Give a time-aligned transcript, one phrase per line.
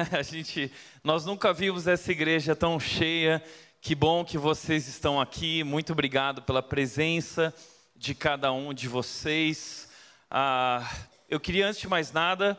[0.12, 0.72] A gente,
[1.04, 3.42] nós nunca vimos essa igreja tão cheia.
[3.80, 5.62] Que bom que vocês estão aqui.
[5.64, 7.54] Muito obrigado pela presença
[7.94, 9.88] de cada um de vocês.
[10.30, 10.88] Ah,
[11.28, 12.58] eu queria, antes de mais nada,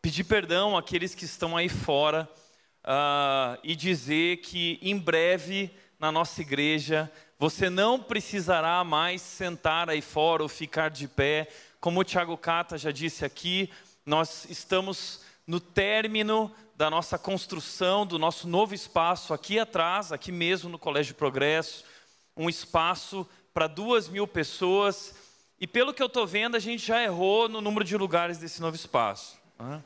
[0.00, 2.28] pedir perdão àqueles que estão aí fora
[2.84, 10.02] ah, e dizer que em breve na nossa igreja você não precisará mais sentar aí
[10.02, 11.48] fora ou ficar de pé.
[11.80, 13.70] Como o Tiago Cata já disse aqui,
[14.04, 20.70] nós estamos no término da nossa construção, do nosso novo espaço aqui atrás, aqui mesmo
[20.70, 21.84] no Colégio Progresso,
[22.36, 25.12] um espaço para duas mil pessoas.
[25.60, 28.60] E pelo que eu estou vendo, a gente já errou no número de lugares desse
[28.60, 29.40] novo espaço.
[29.58, 29.82] Né?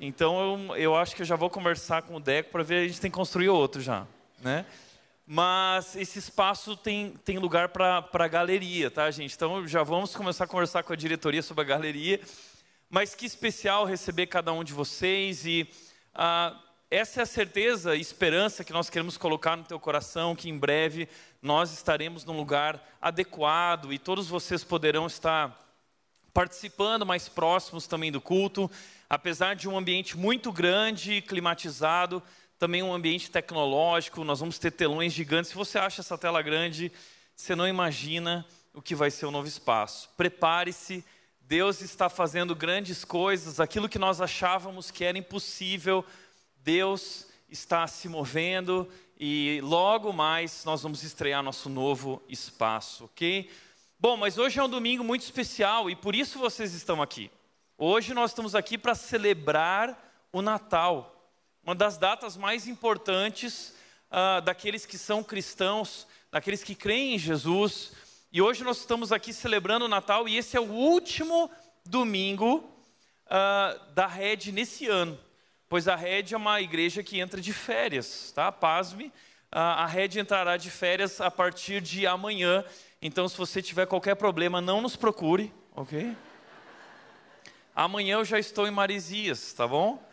[0.00, 2.88] Então eu, eu acho que eu já vou conversar com o Deco para ver a
[2.88, 4.04] gente tem que construir outro já,
[4.40, 4.66] né?
[5.24, 9.36] Mas esse espaço tem, tem lugar para a galeria, tá, gente?
[9.36, 12.20] Então já vamos começar a conversar com a diretoria sobre a galeria
[12.90, 15.68] mas que especial receber cada um de vocês e
[16.20, 16.52] ah,
[16.90, 20.58] essa é a certeza e esperança que nós queremos colocar no teu coração, que em
[20.58, 21.08] breve
[21.40, 25.56] nós estaremos num lugar adequado e todos vocês poderão estar
[26.34, 28.68] participando mais próximos também do culto,
[29.08, 32.20] apesar de um ambiente muito grande, climatizado,
[32.58, 35.50] também um ambiente tecnológico, nós vamos ter telões gigantes.
[35.50, 36.90] Se você acha essa tela grande,
[37.36, 38.44] você não imagina
[38.74, 40.10] o que vai ser o novo espaço.
[40.16, 41.04] Prepare-se
[41.48, 46.04] Deus está fazendo grandes coisas, aquilo que nós achávamos que era impossível,
[46.58, 48.86] Deus está se movendo
[49.18, 53.50] e logo mais nós vamos estrear nosso novo espaço, ok?
[53.98, 57.30] Bom, mas hoje é um domingo muito especial e por isso vocês estão aqui.
[57.78, 61.32] Hoje nós estamos aqui para celebrar o Natal,
[61.64, 63.74] uma das datas mais importantes
[64.10, 67.92] uh, daqueles que são cristãos, daqueles que creem em Jesus.
[68.30, 71.50] E hoje nós estamos aqui celebrando o Natal e esse é o último
[71.82, 72.56] domingo
[73.24, 75.18] uh, da Red nesse ano,
[75.66, 78.52] pois a Red é uma igreja que entra de férias, tá?
[78.52, 79.12] Pasme, uh,
[79.56, 82.62] a Red entrará de férias a partir de amanhã.
[83.00, 86.14] Então, se você tiver qualquer problema, não nos procure, ok?
[87.74, 90.06] Amanhã eu já estou em Maresias, tá bom?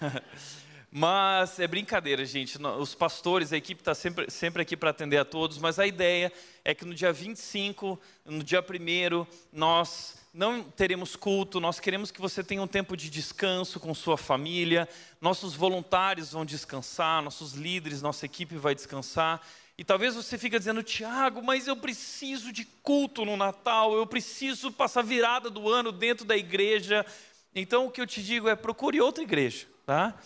[0.98, 2.58] Mas é brincadeira, gente.
[2.60, 6.32] Os pastores, a equipe está sempre, sempre aqui para atender a todos, mas a ideia
[6.64, 12.20] é que no dia 25, no dia 1, nós não teremos culto, nós queremos que
[12.20, 14.88] você tenha um tempo de descanso com sua família,
[15.20, 19.40] nossos voluntários vão descansar, nossos líderes, nossa equipe vai descansar.
[19.78, 24.72] E talvez você fique dizendo, Tiago, mas eu preciso de culto no Natal, eu preciso
[24.72, 27.06] passar virada do ano dentro da igreja.
[27.54, 30.18] Então o que eu te digo é procure outra igreja, tá?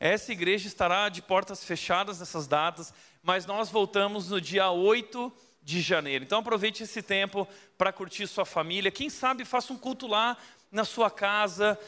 [0.00, 5.30] Essa igreja estará de portas fechadas nessas datas, mas nós voltamos no dia 8
[5.62, 6.24] de janeiro.
[6.24, 7.46] Então aproveite esse tempo
[7.76, 8.90] para curtir sua família.
[8.90, 10.38] Quem sabe faça um culto lá
[10.72, 11.78] na sua casa,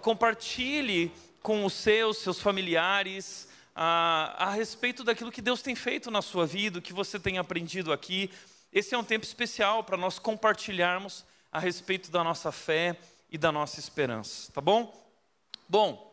[0.00, 6.20] compartilhe com os seus, seus familiares, a, a respeito daquilo que Deus tem feito na
[6.20, 8.28] sua vida, o que você tem aprendido aqui.
[8.72, 12.96] Esse é um tempo especial para nós compartilharmos a respeito da nossa fé
[13.30, 14.92] e da nossa esperança, tá bom?
[15.68, 16.11] Bom,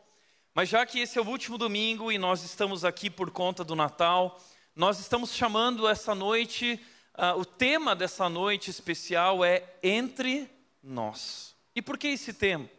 [0.59, 3.77] mas já que esse é o último domingo e nós estamos aqui por conta do
[3.77, 4.37] Natal,
[4.75, 6.77] nós estamos chamando essa noite,
[7.17, 10.51] uh, o tema dessa noite especial é Entre
[10.83, 11.55] Nós.
[11.73, 12.69] E por que esse tema?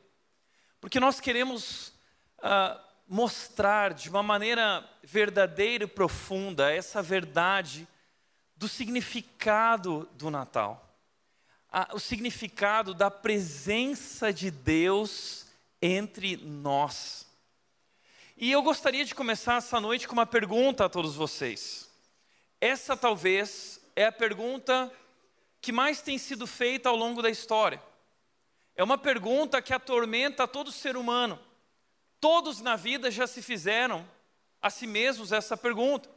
[0.79, 1.89] Porque nós queremos
[2.41, 2.79] uh,
[3.09, 7.89] mostrar de uma maneira verdadeira e profunda essa verdade
[8.55, 10.87] do significado do Natal,
[11.73, 15.47] uh, o significado da presença de Deus
[15.81, 17.30] entre nós.
[18.43, 21.91] E eu gostaria de começar essa noite com uma pergunta a todos vocês.
[22.59, 24.91] Essa talvez é a pergunta
[25.61, 27.83] que mais tem sido feita ao longo da história.
[28.75, 31.39] É uma pergunta que atormenta todo ser humano.
[32.19, 34.09] Todos na vida já se fizeram
[34.63, 36.09] a si mesmos essa pergunta,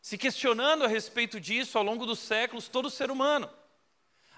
[0.00, 3.50] se questionando a respeito disso ao longo dos séculos, todo ser humano.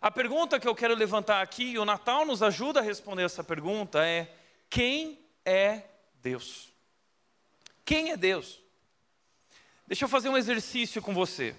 [0.00, 3.44] A pergunta que eu quero levantar aqui, e o Natal nos ajuda a responder essa
[3.44, 4.34] pergunta, é:
[4.70, 5.82] quem é
[6.14, 6.70] Deus?
[7.84, 8.62] Quem é Deus?
[9.86, 11.56] Deixa eu fazer um exercício com você.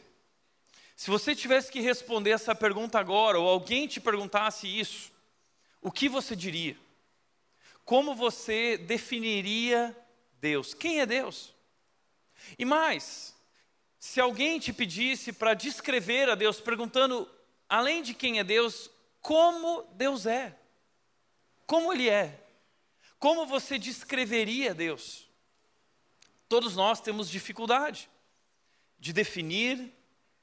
[0.95, 5.11] Se você tivesse que responder essa pergunta agora, ou alguém te perguntasse isso,
[5.81, 6.77] o que você diria?
[7.83, 9.97] Como você definiria
[10.39, 10.73] Deus?
[10.73, 11.53] Quem é Deus?
[12.57, 13.35] E mais,
[13.99, 17.29] se alguém te pedisse para descrever a Deus, perguntando,
[17.67, 18.89] além de quem é Deus,
[19.21, 20.55] como Deus é?
[21.65, 22.43] Como Ele é?
[23.17, 25.30] Como você descreveria Deus?
[26.51, 28.09] Todos nós temos dificuldade
[28.99, 29.89] de definir,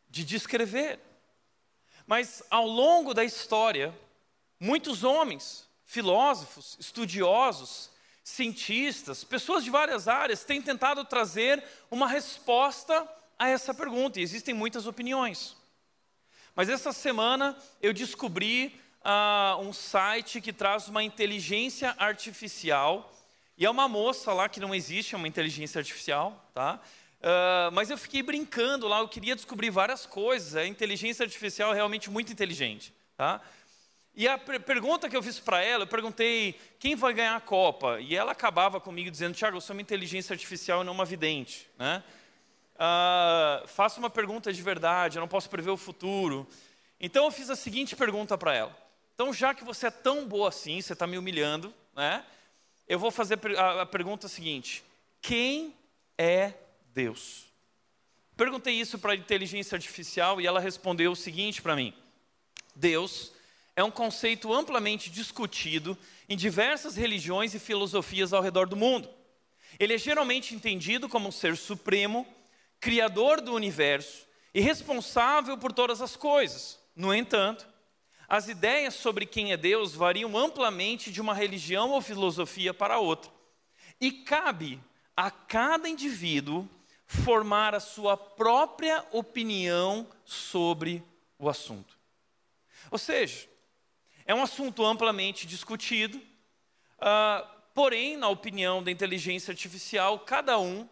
[0.09, 0.99] de descrever.
[2.07, 3.95] Mas ao longo da história,
[4.59, 7.91] muitos homens, filósofos, estudiosos,
[8.25, 13.07] cientistas, pessoas de várias áreas têm tentado trazer uma resposta
[13.39, 15.59] a essa pergunta, e existem muitas opiniões.
[16.57, 23.15] Mas essa semana eu descobri uh, um site que traz uma inteligência artificial,
[23.59, 26.81] e é uma moça lá que não existe, é uma inteligência artificial, tá?
[27.19, 30.55] Uh, mas eu fiquei brincando lá, eu queria descobrir várias coisas.
[30.55, 32.95] A inteligência artificial é realmente muito inteligente.
[33.17, 33.41] Tá?
[34.15, 38.01] E a pergunta que eu fiz para ela, eu perguntei quem vai ganhar a Copa.
[38.01, 41.69] E ela acabava comigo dizendo: Tiago, eu sou uma inteligência artificial e não uma vidente.
[41.77, 42.05] Né?
[42.77, 46.47] Uh, faça uma pergunta de verdade, eu não posso prever o futuro.
[47.01, 48.77] Então eu fiz a seguinte pergunta para ela.
[49.15, 52.25] Então, já que você é tão boa assim, você está me humilhando, né?
[52.89, 54.83] Eu vou fazer a pergunta seguinte:
[55.21, 55.75] quem
[56.17, 56.55] é
[56.95, 57.45] Deus?
[58.37, 61.93] Perguntei isso para a inteligência artificial e ela respondeu o seguinte para mim:
[62.75, 63.33] Deus
[63.77, 65.97] é um conceito amplamente discutido
[66.29, 69.09] em diversas religiões e filosofias ao redor do mundo.
[69.79, 72.27] Ele é geralmente entendido como um ser supremo,
[72.81, 76.79] criador do universo e responsável por todas as coisas.
[76.97, 77.68] No entanto,
[78.29, 83.33] as ideias sobre quem é Deus variam amplamente de uma religião ou filosofia para outra.
[83.99, 84.79] E cabe
[85.17, 86.69] a cada indivíduo
[87.07, 91.03] formar a sua própria opinião sobre
[91.39, 91.97] o assunto.
[92.91, 93.49] Ou seja,
[94.27, 100.87] é um assunto amplamente discutido, uh, porém, na opinião da inteligência artificial, cada um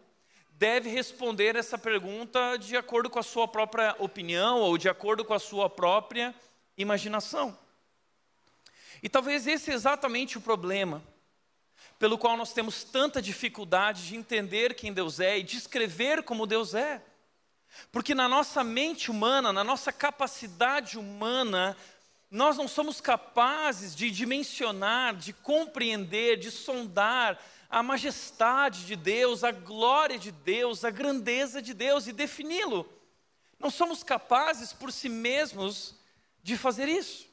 [0.53, 5.35] deve responder essa pergunta de acordo com a sua própria opinião ou de acordo com
[5.35, 6.33] a sua própria
[6.77, 7.57] imaginação.
[9.01, 11.03] E talvez esse é exatamente o problema
[11.99, 16.73] pelo qual nós temos tanta dificuldade de entender quem Deus é e descrever como Deus
[16.73, 17.01] é.
[17.91, 21.75] Porque na nossa mente humana, na nossa capacidade humana,
[22.29, 27.39] nós não somos capazes de dimensionar, de compreender, de sondar
[27.69, 32.87] a majestade de Deus, a glória de Deus, a grandeza de Deus e defini-lo.
[33.59, 35.95] Não somos capazes por si mesmos
[36.47, 37.27] de fazer isso.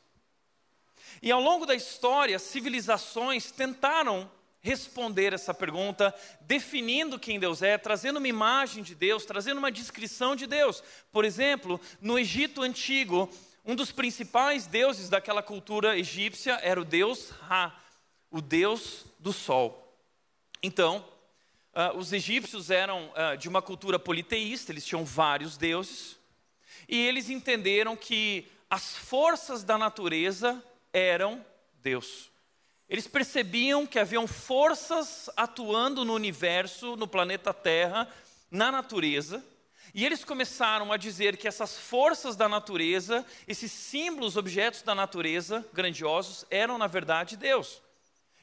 [1.23, 4.29] E ao longo da história, civilizações tentaram
[4.61, 10.35] responder essa pergunta, definindo quem Deus é, trazendo uma imagem de Deus, trazendo uma descrição
[10.35, 10.83] de Deus.
[11.13, 13.31] Por exemplo, no Egito antigo,
[13.65, 17.73] um dos principais deuses daquela cultura egípcia era o deus Ra,
[18.33, 19.97] o deus do sol.
[20.61, 21.09] Então,
[21.73, 26.19] uh, os egípcios eram uh, de uma cultura politeísta, eles tinham vários deuses,
[26.89, 30.61] e eles entenderam que as forças da natureza
[30.93, 32.33] eram Deus.
[32.89, 38.09] Eles percebiam que haviam forças atuando no universo, no planeta Terra,
[38.51, 39.45] na natureza,
[39.95, 45.65] e eles começaram a dizer que essas forças da natureza, esses símbolos, objetos da natureza
[45.73, 47.81] grandiosos, eram na verdade Deus.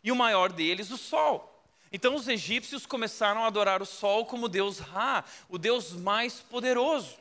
[0.01, 1.61] E o maior deles, o sol.
[1.91, 7.17] Então os egípcios começaram a adorar o sol como Deus Ra, o Deus mais poderoso.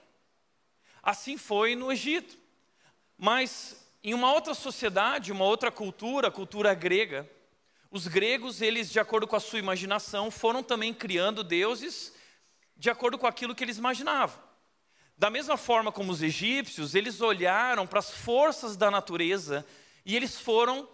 [1.02, 2.38] Assim foi no Egito.
[3.22, 7.30] Mas em uma outra sociedade, uma outra cultura, a cultura grega,
[7.90, 12.14] os gregos, eles, de acordo com a sua imaginação, foram também criando deuses
[12.78, 14.42] de acordo com aquilo que eles imaginavam.
[15.18, 19.66] Da mesma forma como os egípcios, eles olharam para as forças da natureza
[20.02, 20.88] e eles foram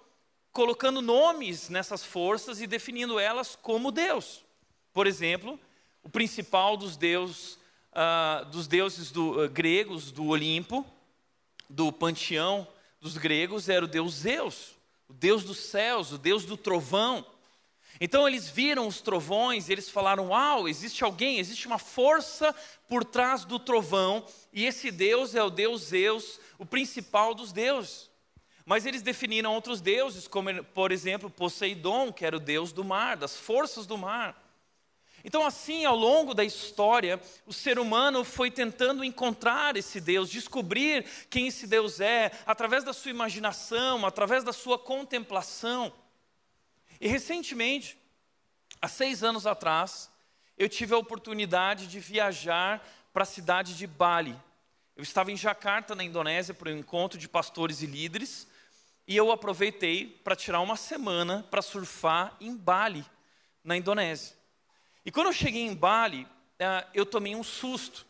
[0.51, 4.45] colocando nomes nessas forças e definindo elas como Deus.
[4.93, 5.61] Por exemplo,
[6.03, 7.57] o principal dos, deus,
[7.93, 10.85] uh, dos deuses do, uh, gregos do Olimpo,
[11.69, 12.67] do panteão
[13.01, 14.75] dos gregos, era o deus Zeus,
[15.09, 17.25] o deus dos céus, o deus do trovão.
[18.01, 22.55] Então eles viram os trovões e eles falaram: Uau, existe alguém, existe uma força
[22.89, 28.11] por trás do trovão, e esse Deus é o Deus Zeus, o principal dos deuses.
[28.65, 33.17] Mas eles definiram outros deuses, como por exemplo Poseidon, que era o deus do mar,
[33.17, 34.46] das forças do mar.
[35.27, 41.05] Então, assim, ao longo da história, o ser humano foi tentando encontrar esse Deus, descobrir
[41.29, 45.93] quem esse Deus é, através da sua imaginação, através da sua contemplação.
[47.01, 47.99] E recentemente,
[48.81, 50.09] há seis anos atrás,
[50.57, 54.41] eu tive a oportunidade de viajar para a cidade de Bali.
[54.95, 58.47] Eu estava em Jakarta, na Indonésia, para um encontro de pastores e líderes,
[59.09, 63.05] e eu aproveitei para tirar uma semana para surfar em Bali,
[63.65, 64.36] na Indonésia.
[65.07, 66.27] E quando eu cheguei em Bali,
[66.59, 68.05] eh, eu tomei um susto,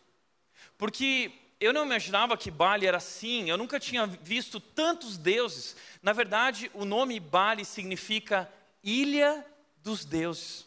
[0.78, 5.76] porque eu não imaginava que Bali era assim, eu nunca tinha visto tantos deuses.
[6.02, 8.50] Na verdade, o nome Bali significa
[8.82, 9.44] ilha
[9.82, 10.64] dos deuses.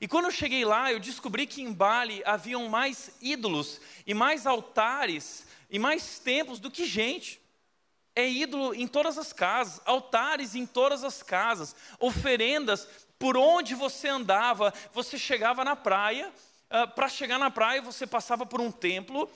[0.00, 4.48] E quando eu cheguei lá, eu descobri que em Bali haviam mais ídolos e mais
[4.48, 7.40] altares e mais templos do que gente.
[8.16, 14.08] É ídolo em todas as casas, altares em todas as casas, oferendas Por onde você
[14.08, 16.32] andava, você chegava na praia,
[16.70, 19.30] uh, para chegar na praia você passava por um templo.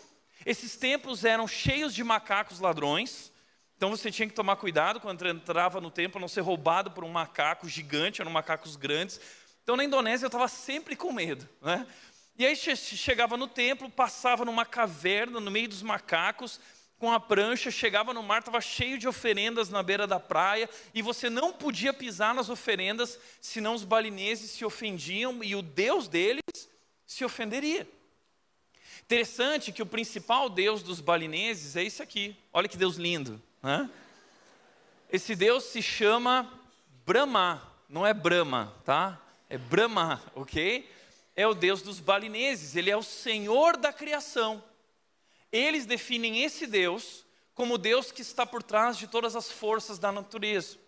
[0.44, 3.32] Esses templos eram cheios de macacos ladrões.
[3.76, 7.08] Então você tinha que tomar cuidado quando entrava no templo, não ser roubado por um
[7.08, 9.20] macaco gigante, eram macacos grandes.
[9.62, 11.48] Então na Indonésia eu estava sempre com medo.
[11.62, 11.86] Né?
[12.36, 16.60] E aí chegava no templo, passava numa caverna no meio dos macacos,
[16.98, 21.00] com a prancha, chegava no mar, estava cheio de oferendas na beira da praia, e
[21.00, 26.42] você não podia pisar nas oferendas, senão os balineses se ofendiam e o Deus deles
[27.06, 27.88] se ofenderia.
[29.04, 32.36] Interessante que o principal Deus dos balineses é esse aqui.
[32.52, 33.40] Olha que Deus lindo.
[33.62, 33.88] Né?
[35.10, 36.52] Esse Deus se chama
[37.06, 39.18] Brahma, não é Brahma, tá?
[39.48, 40.90] É Brahma, ok?
[41.34, 44.62] É o Deus dos balineses, ele é o Senhor da criação.
[45.50, 47.24] Eles definem esse Deus
[47.54, 50.78] como Deus que está por trás de todas as forças da natureza.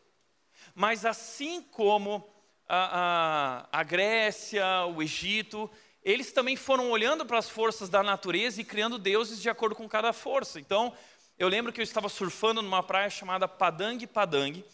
[0.74, 2.24] Mas assim como
[2.68, 5.68] a, a, a Grécia, o Egito,
[6.02, 9.88] eles também foram olhando para as forças da natureza e criando deuses de acordo com
[9.88, 10.60] cada força.
[10.60, 10.94] Então,
[11.38, 14.64] eu lembro que eu estava surfando numa praia chamada Padang Padang,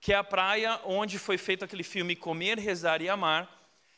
[0.00, 3.50] que é a praia onde foi feito aquele filme Comer, Rezar e Amar.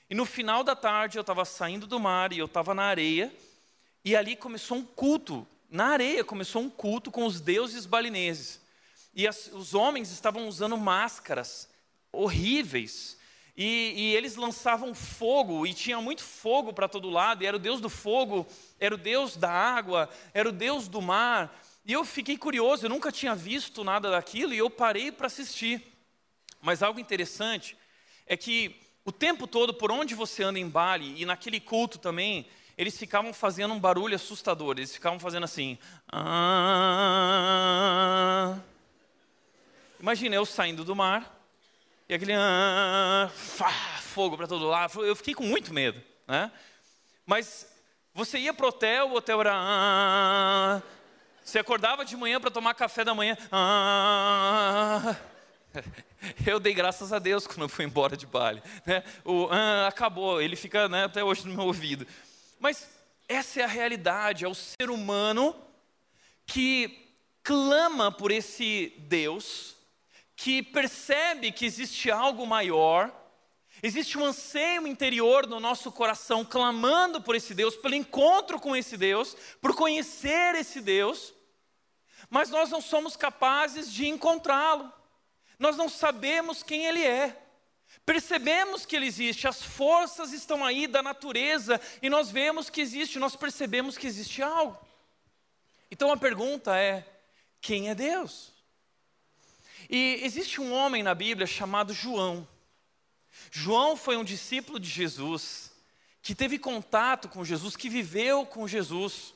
[0.08, 3.32] E no final da tarde eu estava saindo do mar e eu estava na areia,
[4.06, 5.44] e ali começou um culto.
[5.68, 8.60] Na areia começou um culto com os deuses balineses.
[9.12, 11.68] E as, os homens estavam usando máscaras
[12.12, 13.18] horríveis.
[13.56, 17.58] E, e, eles lançavam fogo, e tinha muito fogo para todo lado, e era o
[17.58, 18.46] Deus do fogo,
[18.78, 21.60] era o Deus da água, era o Deus do mar.
[21.84, 25.82] E eu fiquei curioso, eu nunca tinha visto nada daquilo e eu parei para assistir.
[26.62, 27.76] Mas algo interessante
[28.24, 32.46] é que o tempo todo, por onde você anda em Bali, e naquele culto também,
[32.76, 34.76] eles ficavam fazendo um barulho assustador.
[34.76, 35.78] Eles ficavam fazendo assim.
[36.12, 37.36] Ah.
[39.98, 41.34] Imagina eu saindo do mar
[42.08, 43.30] e aquele ah,
[44.02, 45.04] fogo para todo lado.
[45.04, 46.52] Eu fiquei com muito medo, né?
[47.24, 47.66] Mas
[48.14, 50.82] você ia para o hotel, o hotel era ah,
[51.42, 53.36] você acordava de manhã para tomar café da manhã.
[53.50, 55.16] Ah,
[56.46, 58.62] eu dei graças a Deus quando eu fui embora de Bali.
[58.84, 59.02] Né?
[59.24, 62.06] O ah, acabou, ele fica né, até hoje no meu ouvido.
[62.58, 62.88] Mas
[63.28, 65.54] essa é a realidade, é o ser humano
[66.46, 69.76] que clama por esse Deus,
[70.34, 73.12] que percebe que existe algo maior,
[73.82, 78.96] existe um anseio interior no nosso coração clamando por esse Deus, pelo encontro com esse
[78.96, 81.34] Deus, por conhecer esse Deus
[82.28, 84.92] mas nós não somos capazes de encontrá-lo.
[85.58, 87.45] Nós não sabemos quem ele é.
[88.06, 93.18] Percebemos que ele existe, as forças estão aí da natureza e nós vemos que existe,
[93.18, 94.78] nós percebemos que existe algo.
[95.90, 97.04] Então a pergunta é:
[97.60, 98.52] quem é Deus?
[99.90, 102.46] E existe um homem na Bíblia chamado João.
[103.50, 105.72] João foi um discípulo de Jesus,
[106.22, 109.34] que teve contato com Jesus, que viveu com Jesus.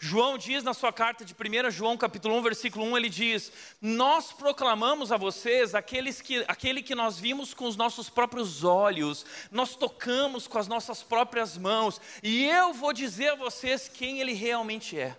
[0.00, 4.32] João diz na sua carta de 1 João capítulo 1, versículo 1, ele diz: Nós
[4.32, 9.76] proclamamos a vocês aqueles que, aquele que nós vimos com os nossos próprios olhos, nós
[9.76, 14.98] tocamos com as nossas próprias mãos, e eu vou dizer a vocês quem ele realmente
[14.98, 15.16] é.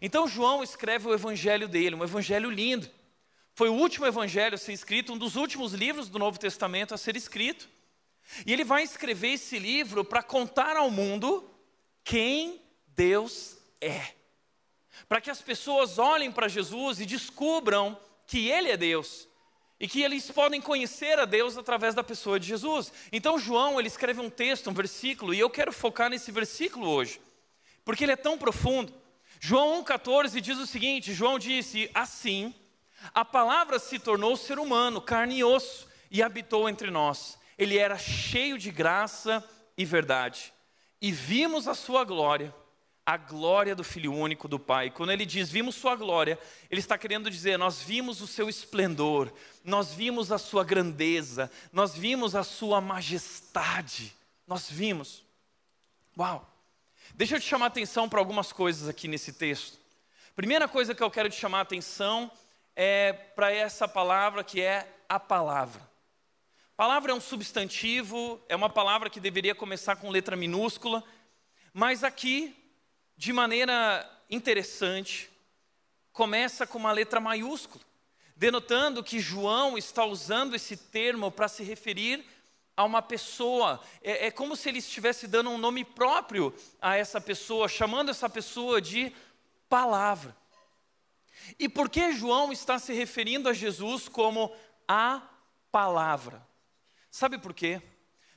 [0.00, 2.90] Então João escreve o evangelho dele, um evangelho lindo.
[3.54, 6.98] Foi o último evangelho a ser escrito, um dos últimos livros do Novo Testamento a
[6.98, 7.68] ser escrito.
[8.44, 11.48] E ele vai escrever esse livro para contar ao mundo
[12.02, 12.63] quem
[12.94, 14.12] Deus é.
[15.08, 19.28] Para que as pessoas olhem para Jesus e descubram que Ele é Deus
[19.78, 22.92] e que eles podem conhecer a Deus através da pessoa de Jesus.
[23.12, 27.20] Então João, ele escreve um texto, um versículo, e eu quero focar nesse versículo hoje,
[27.84, 28.94] porque ele é tão profundo.
[29.40, 32.54] João 1,14 diz o seguinte: João disse, assim,
[33.12, 37.38] a palavra se tornou ser humano, carne e osso, e habitou entre nós.
[37.58, 39.44] Ele era cheio de graça
[39.76, 40.52] e verdade,
[40.98, 42.54] e vimos a sua glória
[43.06, 44.90] a glória do Filho único do Pai.
[44.90, 46.38] Quando ele diz vimos sua glória,
[46.70, 49.32] ele está querendo dizer nós vimos o seu esplendor,
[49.62, 54.14] nós vimos a sua grandeza, nós vimos a sua majestade.
[54.46, 55.22] Nós vimos.
[56.18, 56.50] Uau!
[57.14, 59.78] Deixa eu te chamar a atenção para algumas coisas aqui nesse texto.
[60.36, 62.30] Primeira coisa que eu quero te chamar a atenção
[62.74, 65.80] é para essa palavra que é a palavra.
[66.76, 71.04] Palavra é um substantivo, é uma palavra que deveria começar com letra minúscula,
[71.72, 72.54] mas aqui
[73.16, 75.30] de maneira interessante,
[76.12, 77.84] começa com uma letra maiúscula,
[78.36, 82.24] denotando que João está usando esse termo para se referir
[82.76, 83.80] a uma pessoa.
[84.02, 88.28] É, é, como se ele estivesse dando um nome próprio a essa pessoa, chamando essa
[88.28, 89.12] pessoa de
[89.68, 90.36] palavra.
[91.58, 94.54] E por que João está se referindo a Jesus como
[94.88, 95.22] a
[95.70, 96.44] palavra?
[97.10, 97.80] Sabe por quê?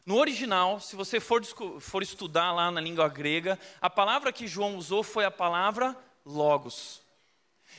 [0.08, 1.44] No original, se você for,
[1.82, 7.02] for estudar lá na língua grega, a palavra que João usou foi a palavra logos.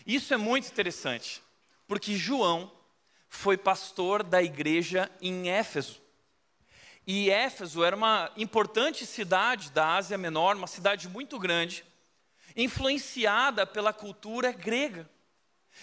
[0.06, 1.42] Isso é muito interessante,
[1.86, 2.70] porque João
[3.30, 6.02] foi pastor da igreja em Éfeso.
[7.06, 11.82] E Éfeso era uma importante cidade da Ásia Menor, uma cidade muito grande,
[12.54, 15.08] influenciada pela cultura grega.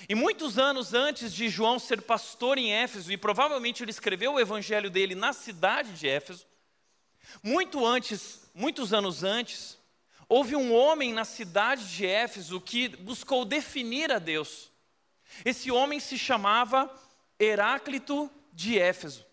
[0.08, 4.40] E muitos anos antes de João ser pastor em Éfeso, e provavelmente ele escreveu o
[4.40, 6.46] evangelho dele na cidade de Éfeso,
[7.42, 9.78] muito antes, muitos anos antes,
[10.28, 14.72] houve um homem na cidade de Éfeso que buscou definir a Deus.
[15.44, 16.90] Esse homem se chamava
[17.40, 19.26] Heráclito de Éfeso.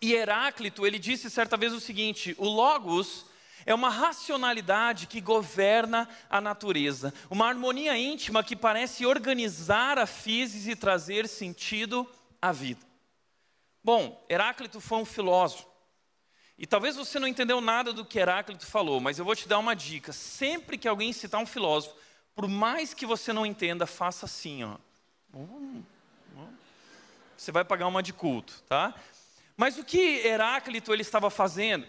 [0.00, 3.24] E Heráclito, ele disse certa vez o seguinte: o Logos
[3.64, 10.72] é uma racionalidade que governa a natureza, uma harmonia íntima que parece organizar a física
[10.72, 12.08] e trazer sentido
[12.40, 12.80] à vida.
[13.84, 15.66] Bom, Heráclito foi um filósofo.
[16.56, 19.58] E talvez você não entendeu nada do que Heráclito falou, mas eu vou te dar
[19.58, 20.12] uma dica.
[20.12, 21.96] Sempre que alguém citar um filósofo,
[22.34, 24.76] por mais que você não entenda, faça assim, ó.
[27.36, 28.94] Você vai pagar uma de culto, tá?
[29.56, 31.86] Mas o que Heráclito ele estava fazendo?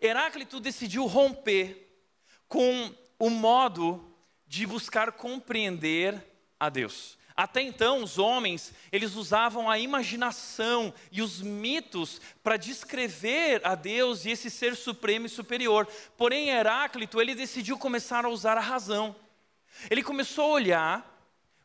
[0.00, 1.86] Heráclito decidiu romper
[2.48, 4.14] com o modo
[4.46, 6.24] de buscar compreender
[6.58, 7.18] a Deus.
[7.36, 14.24] Até então, os homens, eles usavam a imaginação e os mitos para descrever a Deus
[14.24, 15.86] e esse ser supremo e superior.
[16.16, 19.14] Porém, Heráclito, ele decidiu começar a usar a razão.
[19.90, 21.16] Ele começou a olhar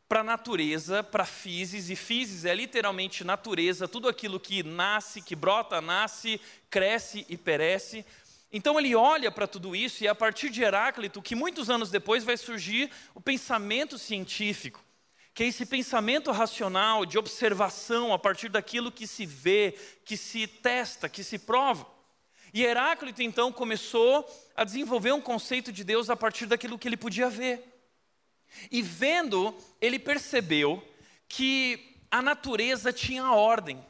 [0.06, 5.34] para a natureza, para Físis, e Físis é literalmente natureza, tudo aquilo que nasce, que
[5.34, 8.04] brota, nasce, cresce e perece.
[8.52, 11.90] Então ele olha para tudo isso e é a partir de Heráclito que muitos anos
[11.90, 14.84] depois vai surgir o pensamento científico,
[15.32, 20.46] que é esse pensamento racional de observação a partir daquilo que se vê, que se
[20.46, 21.86] testa, que se prova.
[22.52, 26.98] E Heráclito então começou a desenvolver um conceito de Deus a partir daquilo que ele
[26.98, 27.64] podia ver.
[28.70, 30.86] E vendo, ele percebeu
[31.26, 33.82] que a natureza tinha ordem.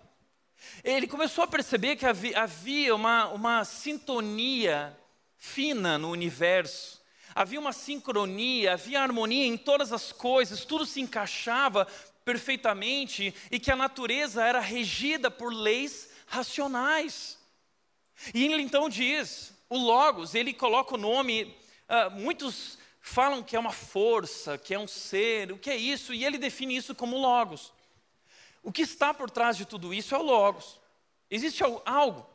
[0.84, 4.98] Ele começou a perceber que havia uma, uma sintonia
[5.38, 7.00] fina no universo,
[7.34, 11.86] havia uma sincronia, havia harmonia em todas as coisas, tudo se encaixava
[12.24, 17.38] perfeitamente e que a natureza era regida por leis racionais.
[18.34, 21.56] E ele então diz: o Logos, ele coloca o nome,
[21.88, 26.12] uh, muitos falam que é uma força, que é um ser, o que é isso?
[26.12, 27.72] E ele define isso como Logos.
[28.62, 30.80] O que está por trás de tudo isso é o Logos.
[31.30, 32.26] Existe algo.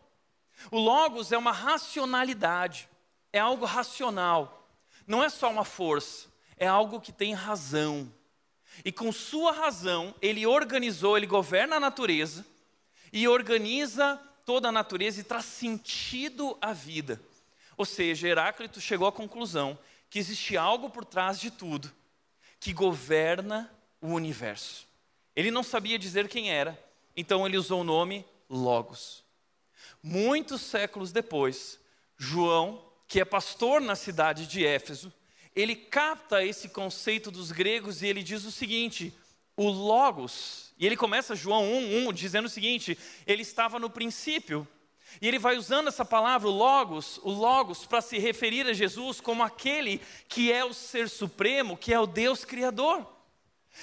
[0.71, 2.89] O Logos é uma racionalidade,
[3.31, 4.69] é algo racional.
[5.05, 8.11] Não é só uma força, é algo que tem razão.
[8.83, 12.45] E com sua razão, ele organizou, ele governa a natureza
[13.13, 17.21] e organiza toda a natureza e traz sentido à vida.
[17.77, 19.77] Ou seja, Heráclito chegou à conclusão
[20.09, 21.91] que existe algo por trás de tudo
[22.59, 24.87] que governa o universo.
[25.38, 26.76] Ele não sabia dizer quem era,
[27.15, 29.23] então ele usou o nome Logos.
[30.02, 31.80] Muitos séculos depois,
[32.17, 35.13] João, que é pastor na cidade de Éfeso,
[35.56, 39.13] ele capta esse conceito dos gregos e ele diz o seguinte:
[39.56, 42.97] o Logos, e ele começa João 1:1 dizendo o seguinte:
[43.28, 44.67] ele estava no princípio.
[45.21, 49.21] E ele vai usando essa palavra, o Logos, o Logos, para se referir a Jesus
[49.21, 53.08] como aquele que é o ser supremo, que é o Deus Criador.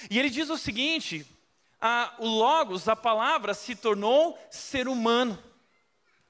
[0.09, 1.25] E ele diz o seguinte:
[1.79, 5.41] a, o Logos, a palavra, se tornou ser humano,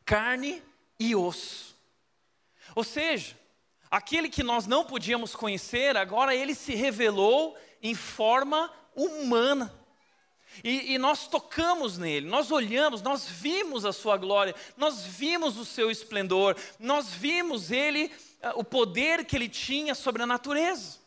[0.04, 0.62] carne
[1.00, 1.76] e osso.
[2.76, 3.38] Ou seja,
[3.90, 9.74] aquele que nós não podíamos conhecer, agora ele se revelou em forma humana.
[10.64, 15.66] E, e, nós tocamos nele, nós olhamos, nós vimos a sua glória, nós vimos o
[15.66, 18.10] seu esplendor, nós vimos ele,
[18.42, 21.00] ah, o poder que ele tinha sobre a natureza.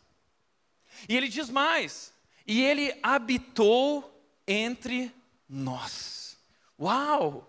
[1.08, 2.12] E ele diz mais:
[2.46, 4.17] e ele habitou
[4.48, 5.14] entre
[5.48, 6.36] nós.
[6.80, 7.48] Uau!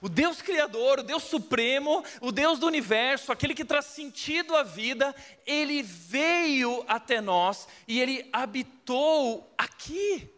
[0.00, 4.62] O Deus Criador, o Deus Supremo, o Deus do universo, aquele que traz sentido à
[4.62, 10.32] vida, ele veio até nós e ele habitou aqui.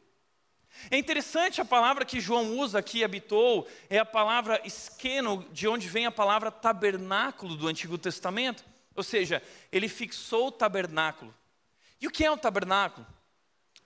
[0.91, 5.89] É interessante a palavra que João usa aqui, habitou, é a palavra esqueno, de onde
[5.89, 8.65] vem a palavra tabernáculo do Antigo Testamento.
[8.95, 11.33] Ou seja, ele fixou o tabernáculo.
[12.01, 13.07] E o que é um tabernáculo?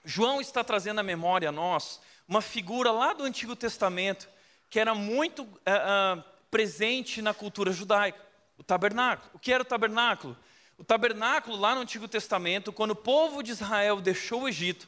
[0.09, 4.29] João está trazendo à memória a nós uma figura lá do Antigo Testamento
[4.69, 8.17] que era muito uh, uh, presente na cultura judaica,
[8.57, 9.29] o tabernáculo.
[9.33, 10.37] O que era o tabernáculo?
[10.77, 14.87] O tabernáculo lá no Antigo Testamento, quando o povo de Israel deixou o Egito,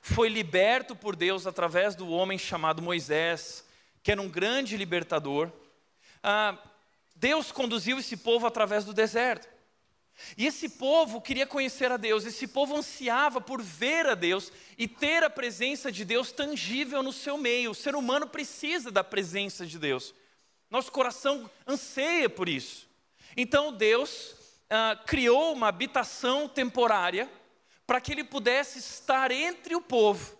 [0.00, 3.62] foi liberto por Deus através do homem chamado Moisés,
[4.02, 5.52] que era um grande libertador,
[6.22, 6.56] ah,
[7.14, 9.46] Deus conduziu esse povo através do deserto.
[10.36, 14.88] E esse povo queria conhecer a Deus, esse povo ansiava por ver a Deus e
[14.88, 17.70] ter a presença de Deus tangível no seu meio.
[17.70, 20.14] O ser humano precisa da presença de Deus.
[20.70, 22.88] Nosso coração anseia por isso.
[23.36, 24.34] Então Deus
[24.70, 27.30] ah, criou uma habitação temporária
[27.86, 30.36] para que ele pudesse estar entre o povo.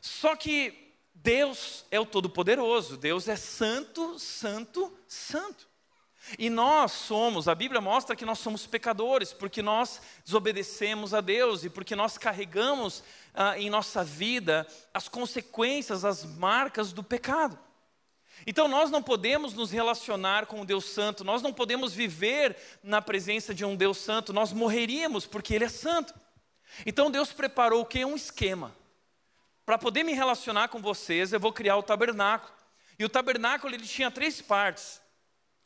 [0.00, 5.68] Só que Deus é o Todo-Poderoso, Deus é santo, santo, santo.
[6.38, 11.64] E nós somos, a Bíblia mostra que nós somos pecadores, porque nós desobedecemos a Deus
[11.64, 13.02] e porque nós carregamos
[13.34, 17.58] ah, em nossa vida as consequências, as marcas do pecado.
[18.46, 23.02] Então nós não podemos nos relacionar com o Deus Santo, nós não podemos viver na
[23.02, 26.14] presença de um Deus Santo, nós morreríamos porque Ele é santo.
[26.86, 28.04] Então Deus preparou o que?
[28.04, 28.74] Um esquema.
[29.66, 32.52] Para poder me relacionar com vocês, eu vou criar o tabernáculo.
[32.98, 35.00] E o tabernáculo ele tinha três partes.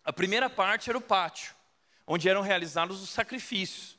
[0.05, 1.55] A primeira parte era o pátio,
[2.07, 3.97] onde eram realizados os sacrifícios.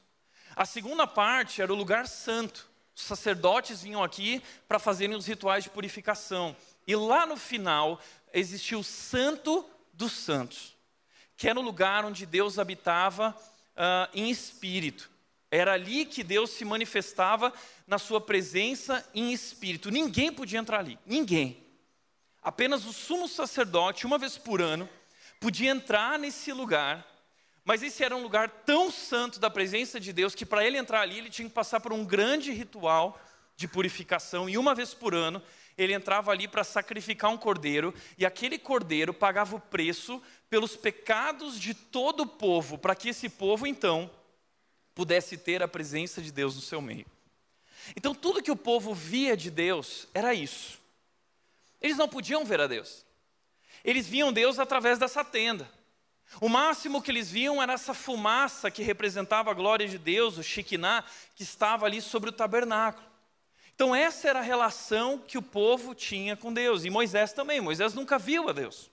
[0.55, 2.69] A segunda parte era o lugar santo.
[2.95, 6.55] Os sacerdotes vinham aqui para fazerem os rituais de purificação.
[6.87, 7.99] E lá no final
[8.31, 10.75] existia o Santo dos Santos,
[11.35, 13.35] que era o lugar onde Deus habitava
[13.75, 15.09] uh, em espírito.
[15.49, 17.51] Era ali que Deus se manifestava
[17.87, 19.89] na sua presença em espírito.
[19.89, 21.65] Ninguém podia entrar ali, ninguém.
[22.41, 24.87] Apenas o sumo sacerdote, uma vez por ano,
[25.39, 27.05] podia entrar nesse lugar,
[27.63, 31.01] mas esse era um lugar tão santo da presença de Deus que para ele entrar
[31.01, 33.19] ali, ele tinha que passar por um grande ritual
[33.55, 35.41] de purificação, e uma vez por ano,
[35.77, 41.59] ele entrava ali para sacrificar um cordeiro, e aquele cordeiro pagava o preço pelos pecados
[41.59, 44.09] de todo o povo, para que esse povo então
[44.93, 47.05] pudesse ter a presença de Deus no seu meio.
[47.95, 50.79] Então, tudo que o povo via de Deus era isso.
[51.81, 53.05] Eles não podiam ver a Deus.
[53.85, 55.69] Eles viam Deus através dessa tenda.
[56.41, 60.43] O máximo que eles viam era essa fumaça que representava a glória de Deus, o
[60.43, 63.05] Shekinah, que estava ali sobre o tabernáculo.
[63.75, 66.83] Então, essa era a relação que o povo tinha com Deus.
[66.83, 67.61] E Moisés também.
[67.61, 68.89] Moisés nunca viu a Deus.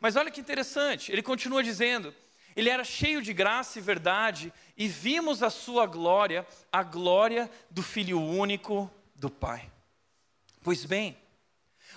[0.00, 2.14] Mas olha que interessante, ele continua dizendo:
[2.54, 7.82] ele era cheio de graça e verdade, e vimos a sua glória, a glória do
[7.82, 9.70] Filho único do Pai.
[10.62, 11.16] Pois bem,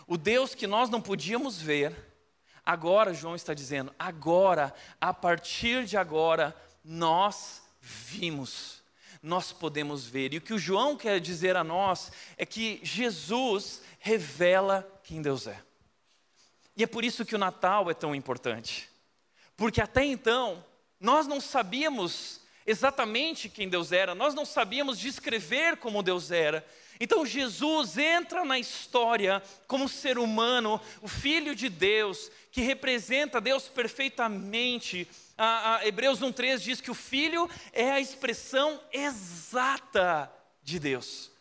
[0.08, 1.94] o Deus que nós não podíamos ver,
[2.66, 8.82] agora João está dizendo, agora, a partir de agora, nós vimos,
[9.22, 10.34] nós podemos ver.
[10.34, 15.46] E o que o João quer dizer a nós é que Jesus revela quem Deus
[15.46, 15.62] é.
[16.76, 18.90] E é por isso que o Natal é tão importante.
[19.58, 20.64] Porque até então,
[21.00, 26.66] nós não sabíamos exatamente quem Deus era, nós não sabíamos descrever como Deus era.
[27.00, 33.68] Então Jesus entra na história como ser humano, o Filho de Deus, que representa Deus
[33.68, 35.08] perfeitamente.
[35.38, 40.32] A, a Hebreus 1,3 diz que o Filho é a expressão exata
[40.64, 41.32] de Deus.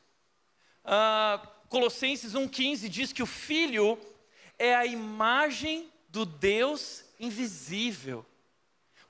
[0.85, 3.99] A, Colossenses 1,15 diz que o Filho
[4.59, 8.25] é a imagem do Deus invisível.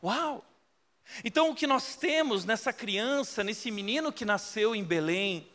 [0.02, 0.44] Uau!
[1.24, 5.46] Então, o que nós temos nessa criança, nesse menino que nasceu em Belém,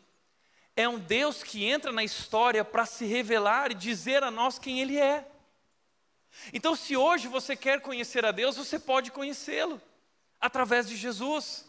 [0.82, 4.82] é um Deus que entra na história para se revelar e dizer a nós quem
[4.82, 5.28] Ele é.
[6.54, 9.82] Então, se hoje você quer conhecer a Deus, você pode conhecê-lo
[10.40, 11.66] através de Jesus.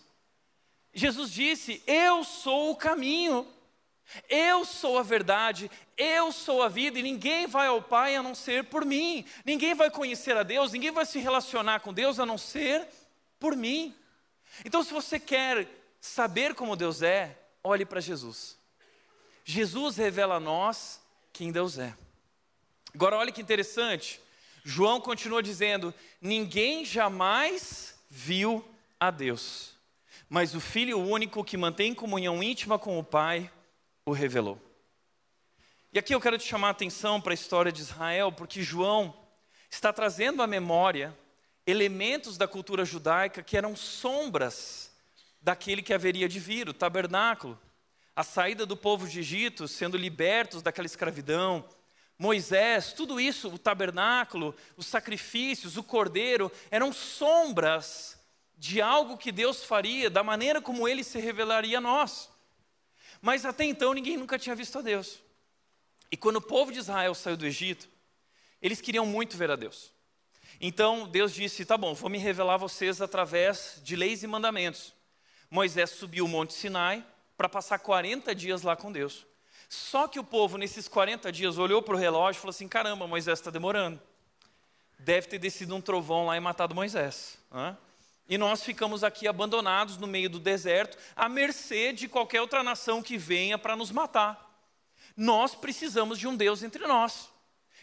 [0.92, 3.46] Jesus disse: Eu sou o caminho,
[4.29, 8.35] eu sou a verdade, eu sou a vida, e ninguém vai ao Pai a não
[8.35, 9.25] ser por mim.
[9.44, 12.87] Ninguém vai conhecer a Deus, ninguém vai se relacionar com Deus a não ser
[13.38, 13.94] por mim.
[14.64, 15.66] Então, se você quer
[16.01, 18.62] saber como Deus é, olhe para Jesus.
[19.44, 21.00] Jesus revela a nós
[21.33, 21.94] quem Deus é.
[22.94, 24.20] Agora, olha que interessante.
[24.64, 28.64] João continua dizendo: Ninguém jamais viu
[29.00, 29.72] a Deus,
[30.28, 33.50] mas o Filho único que mantém comunhão íntima com o Pai
[34.05, 34.61] o revelou.
[35.92, 39.14] E aqui eu quero te chamar a atenção para a história de Israel, porque João
[39.70, 41.16] está trazendo à memória
[41.66, 44.90] elementos da cultura judaica que eram sombras
[45.40, 47.59] daquele que haveria de vir, o tabernáculo
[48.14, 51.64] a saída do povo de Egito, sendo libertos daquela escravidão,
[52.18, 58.18] Moisés, tudo isso, o tabernáculo, os sacrifícios, o cordeiro, eram sombras
[58.57, 62.31] de algo que Deus faria, da maneira como ele se revelaria a nós.
[63.20, 65.20] Mas até então ninguém nunca tinha visto a Deus.
[66.11, 67.88] E quando o povo de Israel saiu do Egito,
[68.61, 69.92] eles queriam muito ver a Deus.
[70.61, 74.94] Então Deus disse: Tá bom, vou me revelar a vocês através de leis e mandamentos.
[75.51, 77.05] Moisés subiu o Monte Sinai,
[77.42, 79.26] para passar 40 dias lá com Deus.
[79.68, 83.05] Só que o povo, nesses 40 dias, olhou para o relógio e falou assim: caramba,
[83.05, 84.00] Moisés está demorando.
[84.96, 87.37] Deve ter descido um trovão lá e matado Moisés.
[87.50, 87.76] Né?
[88.28, 93.02] E nós ficamos aqui abandonados no meio do deserto, à mercê de qualquer outra nação
[93.02, 94.48] que venha para nos matar.
[95.16, 97.28] Nós precisamos de um Deus entre nós.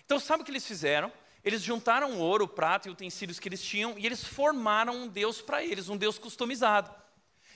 [0.06, 1.12] Então, sabe o que eles fizeram?
[1.43, 5.62] Eles juntaram ouro, prata e utensílios que eles tinham e eles formaram um Deus para
[5.62, 6.89] eles, um Deus customizado.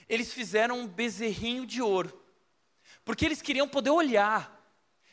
[0.08, 2.24] Eles fizeram um bezerrinho de ouro
[3.04, 4.50] porque eles queriam poder olhar,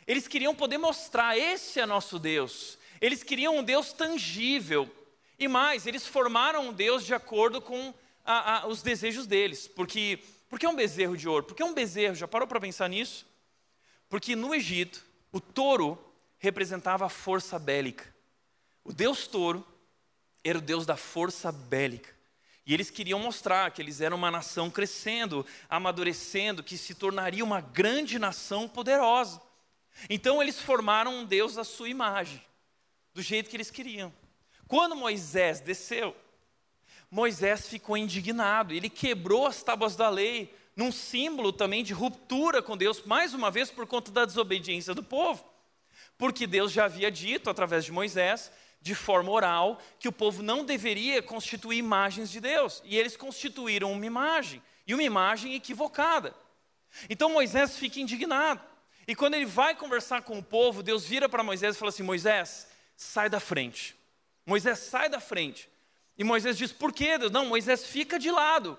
[0.08, 2.78] eles queriam poder mostrar: esse é nosso Deus.
[3.00, 4.90] Eles queriam um Deus tangível.
[5.38, 9.68] E mais, eles formaram um Deus de acordo com a, a, os desejos deles.
[9.68, 11.46] Porque, porque é um bezerro de ouro?
[11.46, 13.26] Porque é um bezerro, já parou para pensar nisso?
[14.08, 15.98] Porque no Egito, o touro
[16.38, 18.14] representava a força bélica.
[18.84, 19.66] O Deus touro
[20.44, 22.14] era o Deus da força bélica.
[22.72, 27.60] E eles queriam mostrar que eles eram uma nação crescendo, amadurecendo, que se tornaria uma
[27.60, 29.42] grande nação poderosa.
[30.10, 32.42] Então eles formaram um Deus à sua imagem,
[33.14, 34.14] do jeito que eles queriam.
[34.70, 36.16] Quando Moisés desceu,
[37.12, 42.78] Moisés ficou indignado, ele quebrou as tábuas da lei, num símbolo também de ruptura com
[42.78, 45.44] Deus, mais uma vez por conta da desobediência do povo.
[46.18, 48.50] Porque Deus já havia dito através de Moisés
[48.82, 52.82] de forma oral que o povo não deveria constituir imagens de Deus.
[52.84, 56.36] E eles constituíram uma imagem, e uma imagem equivocada.
[57.10, 58.62] Então Moisés fica indignado.
[59.08, 62.04] E quando ele vai conversar com o povo, Deus vira para Moisés e fala assim:
[62.04, 63.96] Moisés, sai da frente.
[64.46, 65.70] Moisés, sai da frente.
[66.18, 67.32] E Moisés diz: Por quê, Deus?
[67.32, 68.78] Não, Moisés, fica de lado,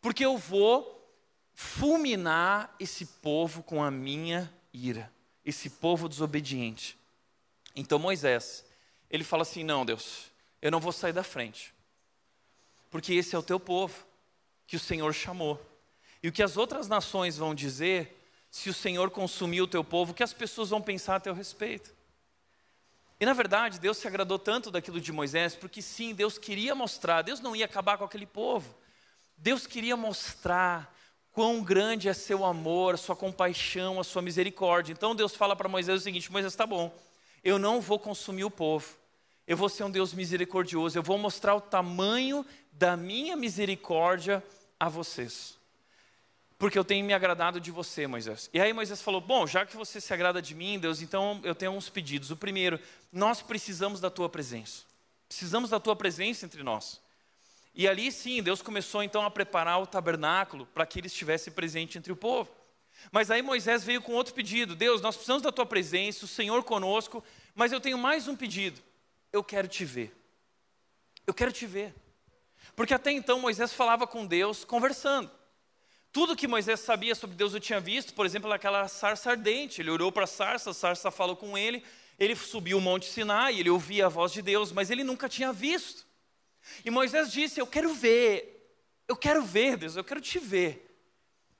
[0.00, 0.96] porque eu vou
[1.54, 5.10] fulminar esse povo com a minha ira,
[5.44, 6.98] esse povo desobediente.
[7.74, 8.65] Então Moisés
[9.10, 11.74] ele fala assim: Não, Deus, eu não vou sair da frente,
[12.90, 14.06] porque esse é o teu povo
[14.66, 15.60] que o Senhor chamou.
[16.22, 18.16] E o que as outras nações vão dizer,
[18.50, 21.34] se o Senhor consumir o teu povo, o que as pessoas vão pensar a teu
[21.34, 21.94] respeito?
[23.18, 27.22] E na verdade, Deus se agradou tanto daquilo de Moisés, porque sim, Deus queria mostrar,
[27.22, 28.74] Deus não ia acabar com aquele povo.
[29.36, 30.94] Deus queria mostrar
[31.32, 34.92] quão grande é seu amor, a sua compaixão, a sua misericórdia.
[34.92, 36.94] Então Deus fala para Moisés o seguinte: Moisés, está bom,
[37.46, 38.98] eu não vou consumir o povo.
[39.46, 40.98] Eu vou ser um Deus misericordioso.
[40.98, 44.42] Eu vou mostrar o tamanho da minha misericórdia
[44.80, 45.56] a vocês.
[46.58, 48.50] Porque eu tenho me agradado de você, Moisés.
[48.52, 51.54] E aí Moisés falou: Bom, já que você se agrada de mim, Deus, então eu
[51.54, 52.32] tenho uns pedidos.
[52.32, 52.80] O primeiro,
[53.12, 54.82] nós precisamos da tua presença.
[55.28, 57.00] Precisamos da tua presença entre nós.
[57.72, 61.96] E ali sim, Deus começou então a preparar o tabernáculo para que ele estivesse presente
[61.96, 62.50] entre o povo.
[63.12, 66.62] Mas aí Moisés veio com outro pedido: Deus, nós precisamos da tua presença, o Senhor
[66.64, 67.22] conosco,
[67.54, 68.80] mas eu tenho mais um pedido.
[69.32, 70.14] Eu quero te ver.
[71.26, 71.94] Eu quero te ver.
[72.74, 75.30] Porque até então Moisés falava com Deus conversando.
[76.12, 79.82] Tudo que Moisés sabia sobre Deus eu tinha visto, por exemplo, naquela sarça ardente.
[79.82, 81.84] Ele olhou para a sarça, a sarça falou com ele,
[82.18, 85.52] ele subiu o monte Sinai, ele ouvia a voz de Deus, mas ele nunca tinha
[85.52, 86.06] visto.
[86.84, 88.74] E Moisés disse: Eu quero ver,
[89.06, 90.85] eu quero ver, Deus, eu quero te ver.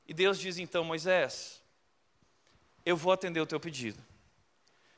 [0.09, 1.61] E Deus diz então, Moisés,
[2.85, 4.01] eu vou atender o teu pedido,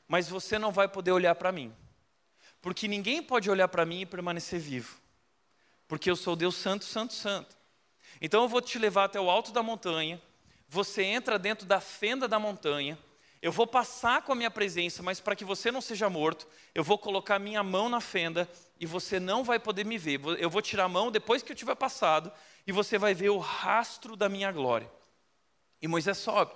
[0.07, 1.73] mas você não vai poder olhar para mim,
[2.61, 4.99] porque ninguém pode olhar para mim e permanecer vivo,
[5.87, 7.57] porque eu sou Deus Santo, Santo, Santo.
[8.21, 10.21] Então eu vou te levar até o alto da montanha,
[10.67, 12.97] você entra dentro da fenda da montanha,
[13.41, 16.45] eu vou passar com a minha presença, mas para que você não seja morto,
[16.75, 20.19] eu vou colocar minha mão na fenda e você não vai poder me ver.
[20.37, 22.31] Eu vou tirar a mão depois que eu tiver passado
[22.67, 24.91] e você vai ver o rastro da minha glória.
[25.81, 26.53] E Moisés sobe.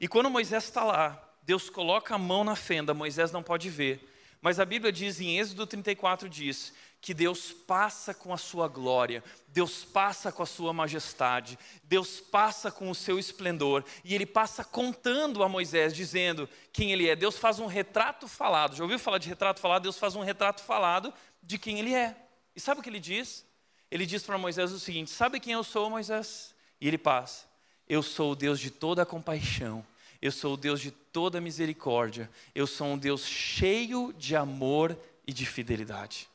[0.00, 4.08] E quando Moisés está lá, Deus coloca a mão na fenda, Moisés não pode ver.
[4.40, 9.24] Mas a Bíblia diz em Êxodo 34 diz que Deus passa com a sua glória,
[9.48, 14.62] Deus passa com a sua majestade, Deus passa com o seu esplendor, e ele passa
[14.62, 17.16] contando a Moisés, dizendo quem ele é.
[17.16, 18.76] Deus faz um retrato falado.
[18.76, 19.82] Já ouviu falar de retrato falado?
[19.82, 21.12] Deus faz um retrato falado
[21.42, 22.16] de quem ele é.
[22.54, 23.46] E sabe o que ele diz?
[23.90, 26.54] Ele diz para Moisés o seguinte: Sabe quem eu sou, Moisés?
[26.80, 27.49] E ele passa.
[27.90, 29.84] Eu sou o Deus de toda compaixão,
[30.22, 35.32] eu sou o Deus de toda misericórdia, eu sou um Deus cheio de amor e
[35.32, 36.28] de fidelidade.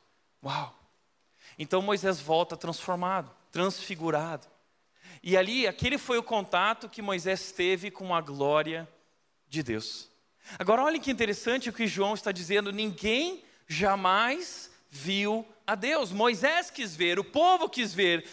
[0.44, 0.78] Uau!
[1.58, 4.46] Então Moisés volta transformado, transfigurado.
[5.24, 8.86] E ali, aquele foi o contato que Moisés teve com a glória
[9.48, 10.10] de Deus.
[10.60, 16.12] Agora, olha que interessante o que João está dizendo: ninguém jamais viu a Deus.
[16.12, 18.28] Moisés quis ver, o povo quis ver,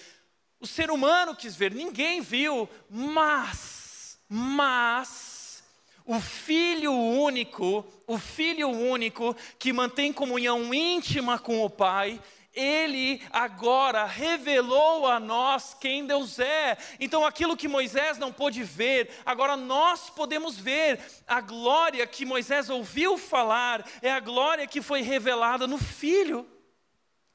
[0.62, 5.64] o ser humano quis ver, ninguém viu, mas, mas,
[6.06, 12.22] o Filho único, o Filho único que mantém comunhão íntima com o Pai,
[12.54, 16.78] ele agora revelou a nós quem Deus é.
[17.00, 21.00] Então, aquilo que Moisés não pôde ver, agora nós podemos ver.
[21.26, 26.46] A glória que Moisés ouviu falar é a glória que foi revelada no Filho.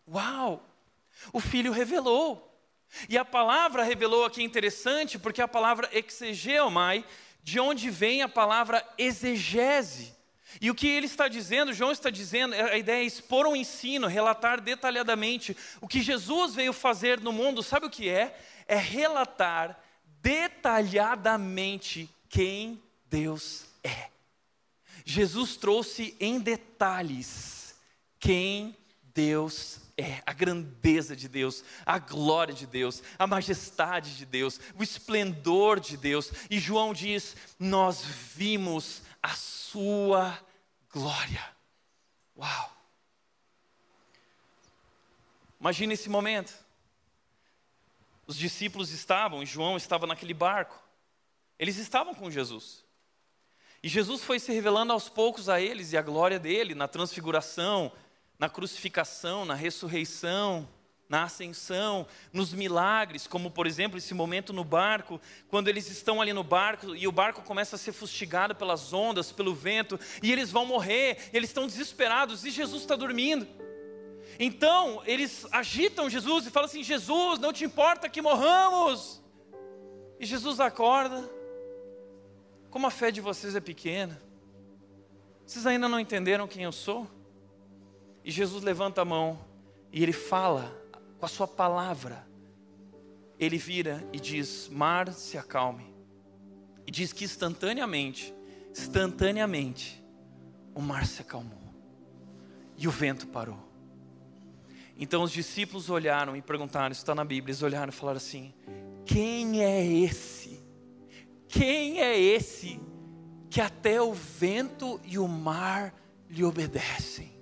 [0.08, 0.64] Uau!
[1.34, 2.47] O Filho revelou.
[3.10, 7.06] E a palavra revelou aqui é interessante, porque a palavra exegeomai,
[7.44, 10.16] de onde vem a palavra exegese.
[10.62, 13.56] E o que ele está dizendo, João está dizendo, é, a ideia é expor um
[13.56, 18.38] ensino, relatar detalhadamente o que Jesus veio fazer no mundo, sabe o que é?
[18.68, 19.80] É relatar
[20.22, 24.10] detalhadamente quem Deus é.
[25.06, 27.76] Jesus trouxe em detalhes
[28.20, 28.76] quem
[29.14, 29.87] Deus é,
[30.26, 35.98] a grandeza de Deus, a glória de Deus, a majestade de Deus, o esplendor de
[35.98, 36.32] Deus.
[36.50, 40.38] E João diz: Nós vimos a Sua
[40.92, 41.44] glória.
[42.38, 42.78] Uau!
[45.60, 46.54] Imagina esse momento.
[48.28, 50.78] Os discípulos estavam, e João estava naquele barco.
[51.58, 52.86] Eles estavam com Jesus.
[53.82, 57.92] E Jesus foi se revelando aos poucos a eles e a glória dele na transfiguração,
[58.40, 60.68] na crucificação, na ressurreição,
[61.10, 66.34] na ascensão, nos milagres, como por exemplo esse momento no barco, quando eles estão ali
[66.34, 70.52] no barco e o barco começa a ser fustigado pelas ondas, pelo vento, e eles
[70.52, 73.48] vão morrer, eles estão desesperados e Jesus está dormindo.
[74.40, 79.22] Então eles agitam Jesus e falam assim: Jesus, não te importa que morramos?
[80.20, 81.30] E Jesus acorda,
[82.70, 84.22] como a fé de vocês é pequena,
[85.46, 87.08] vocês ainda não entenderam quem eu sou?
[88.28, 89.40] E Jesus levanta a mão
[89.90, 90.78] e ele fala
[91.18, 92.28] com a sua palavra.
[93.40, 95.96] Ele vira e diz: Mar, se acalme.
[96.86, 98.36] E diz que instantaneamente,
[98.70, 100.04] instantaneamente,
[100.76, 101.74] o mar se acalmou
[102.78, 103.66] e o vento parou.
[104.98, 108.54] Então os discípulos olharam e perguntaram, está na Bíblia, eles olharam e falaram assim:
[109.06, 110.62] Quem é esse?
[111.48, 112.78] Quem é esse
[113.50, 115.96] que até o vento e o mar
[116.30, 117.37] lhe obedecem?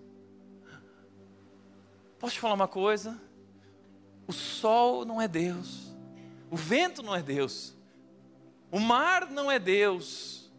[2.25, 3.21] Posso te falar uma coisa?
[4.25, 5.95] O sol não é Deus,
[6.49, 7.75] o vento não é Deus,
[8.71, 10.51] o mar não é Deus.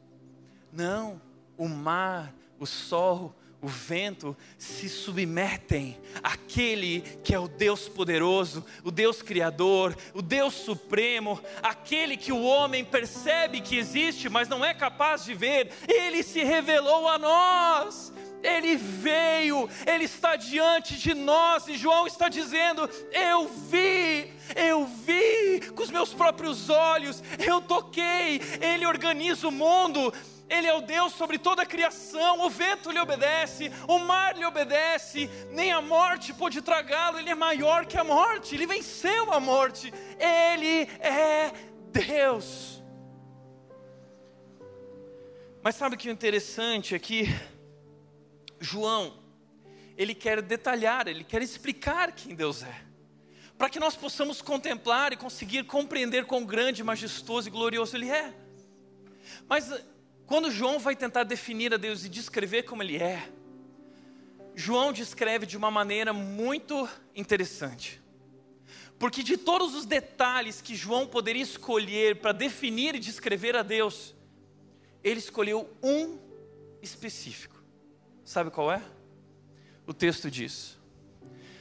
[0.72, 1.20] Não,
[1.59, 8.92] o mar, o sol, o vento se submetem àquele que é o Deus poderoso, o
[8.92, 14.72] Deus criador, o Deus supremo, aquele que o homem percebe que existe, mas não é
[14.72, 18.12] capaz de ver, ele se revelou a nós.
[18.46, 25.72] Ele veio, Ele está diante de nós, e João está dizendo: Eu vi, eu vi
[25.74, 30.12] com os meus próprios olhos, eu toquei, Ele organiza o mundo.
[30.48, 34.44] Ele é o Deus sobre toda a criação, o vento lhe obedece, o mar lhe
[34.44, 39.40] obedece, nem a morte pôde tragá-lo, ele é maior que a morte, ele venceu a
[39.40, 41.50] morte, ele é
[41.90, 42.80] Deus.
[45.64, 47.28] Mas sabe o que é interessante aqui?
[48.61, 49.19] João,
[49.97, 52.83] ele quer detalhar, ele quer explicar quem Deus é,
[53.57, 58.35] para que nós possamos contemplar e conseguir compreender quão grande, majestoso e glorioso Ele é.
[59.49, 59.73] Mas
[60.27, 63.31] quando João vai tentar definir a Deus e descrever como Ele é,
[64.54, 68.02] João descreve de uma maneira muito interessante.
[68.98, 74.15] Porque de todos os detalhes que João poderia escolher para definir e descrever a Deus,
[75.04, 76.19] ele escolheu um
[76.81, 77.56] específico.
[78.27, 78.83] Sabe qual é?
[79.87, 80.77] O texto diz: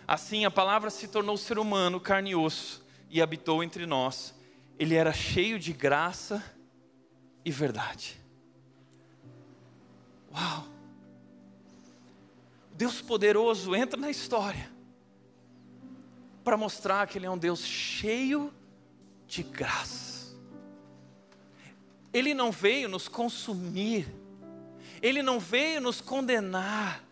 [0.08, 4.34] Assim a palavra se tornou ser humano, carne e osso, e habitou entre nós.
[4.78, 6.44] Ele era cheio de graça
[7.46, 8.20] e verdade.
[10.34, 10.68] Uau!
[12.74, 14.70] Deus poderoso entra na história
[16.44, 18.52] para mostrar que Ele é um Deus cheio
[19.28, 20.36] de graça.
[22.12, 24.08] Ele não veio nos consumir,
[25.02, 27.04] ele não veio nos condenar.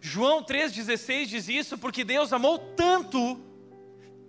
[0.00, 3.40] João 3,16 diz isso porque Deus amou tanto,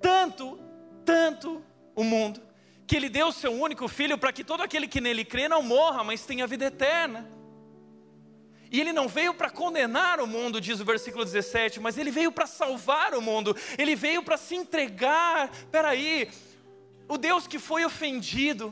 [0.02, 0.60] tanto,
[1.06, 1.64] tanto
[1.96, 2.42] o mundo,
[2.88, 5.62] que Ele deu o seu único filho para que todo aquele que nele crê não
[5.62, 7.30] morra, mas tenha vida eterna.
[8.72, 12.32] E ele não veio para condenar o mundo, diz o versículo 17, mas ele veio
[12.32, 15.50] para salvar o mundo, ele veio para se entregar.
[15.72, 16.30] Peraí,
[17.08, 18.72] o Deus que foi ofendido,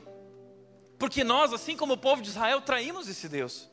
[0.99, 3.67] porque nós, assim como o povo de Israel, traímos esse Deus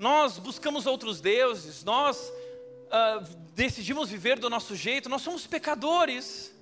[0.00, 2.32] nós buscamos outros deuses, nós
[2.86, 3.22] uh,
[3.54, 6.54] decidimos viver do nosso jeito, nós somos pecadores,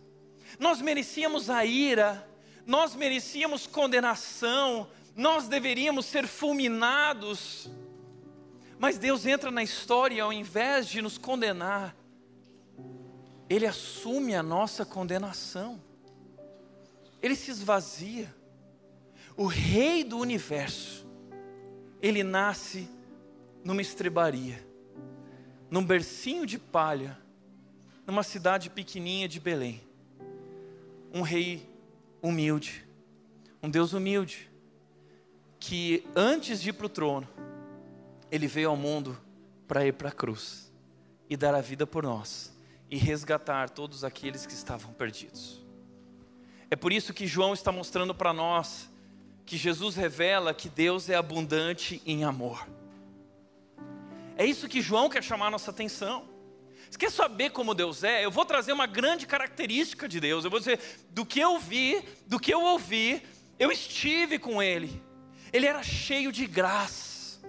[0.59, 2.28] nós merecíamos a ira,
[2.66, 7.70] nós merecíamos condenação, nós deveríamos ser fulminados,
[8.76, 11.95] mas Deus entra na história ao invés de nos condenar,
[13.49, 15.80] ele assume a nossa condenação,
[17.22, 18.34] ele se esvazia.
[19.36, 21.07] O Rei do universo,
[22.03, 22.97] ele nasce
[23.64, 24.64] numa estrebaria,
[25.70, 27.18] num bercinho de palha,
[28.06, 29.82] numa cidade pequenininha de Belém.
[31.12, 31.68] Um rei
[32.22, 32.86] humilde,
[33.62, 34.50] um Deus humilde,
[35.59, 37.28] que antes de ir para o trono,
[38.30, 39.18] ele veio ao mundo
[39.66, 40.72] para ir para a cruz
[41.28, 42.56] e dar a vida por nós
[42.90, 45.62] e resgatar todos aqueles que estavam perdidos.
[46.70, 48.88] É por isso que João está mostrando para nós
[49.44, 52.66] que Jesus revela que Deus é abundante em amor.
[54.39, 56.28] É isso que João quer chamar a nossa atenção.
[56.89, 58.24] Você quer saber como Deus é?
[58.24, 60.45] Eu vou trazer uma grande característica de Deus.
[60.45, 60.80] Eu vou dizer,
[61.11, 63.20] do que eu vi, do que eu ouvi,
[63.59, 65.03] eu estive com Ele.
[65.53, 67.41] Ele era cheio de graça.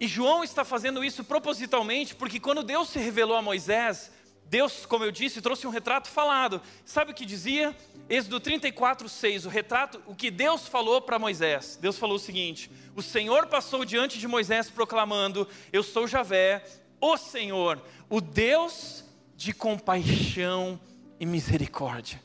[0.00, 4.10] E João está fazendo isso propositalmente, porque quando Deus se revelou a Moisés,
[4.50, 6.60] Deus, como eu disse, trouxe um retrato falado.
[6.84, 7.74] Sabe o que dizia?
[8.08, 11.78] Êxodo 34, 6, o retrato, o que Deus falou para Moisés.
[11.80, 16.64] Deus falou o seguinte: O Senhor passou diante de Moisés proclamando: Eu sou Javé,
[17.00, 19.04] o Senhor, o Deus
[19.36, 20.80] de compaixão
[21.20, 22.20] e misericórdia.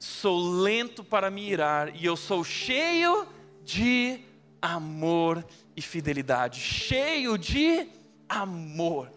[0.00, 3.28] Sou lento para me irar e eu sou cheio
[3.62, 4.18] de
[4.60, 5.46] amor
[5.76, 6.58] e fidelidade.
[6.58, 7.86] Cheio de
[8.28, 9.08] amor.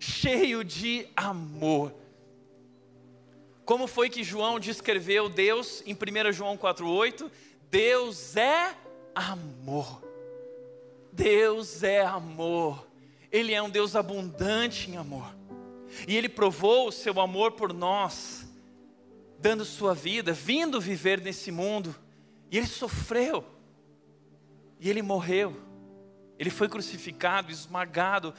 [0.00, 1.94] Cheio de amor.
[3.66, 7.30] Como foi que João descreveu Deus em 1 João 4,8?
[7.70, 8.74] Deus é
[9.14, 10.02] amor.
[11.12, 12.88] Deus é amor.
[13.30, 15.36] Ele é um Deus abundante em amor.
[16.08, 18.48] E Ele provou o seu amor por nós,
[19.38, 21.94] dando sua vida, vindo viver nesse mundo.
[22.50, 23.44] E Ele sofreu.
[24.80, 25.54] E Ele morreu.
[26.38, 28.32] Ele foi crucificado, esmagado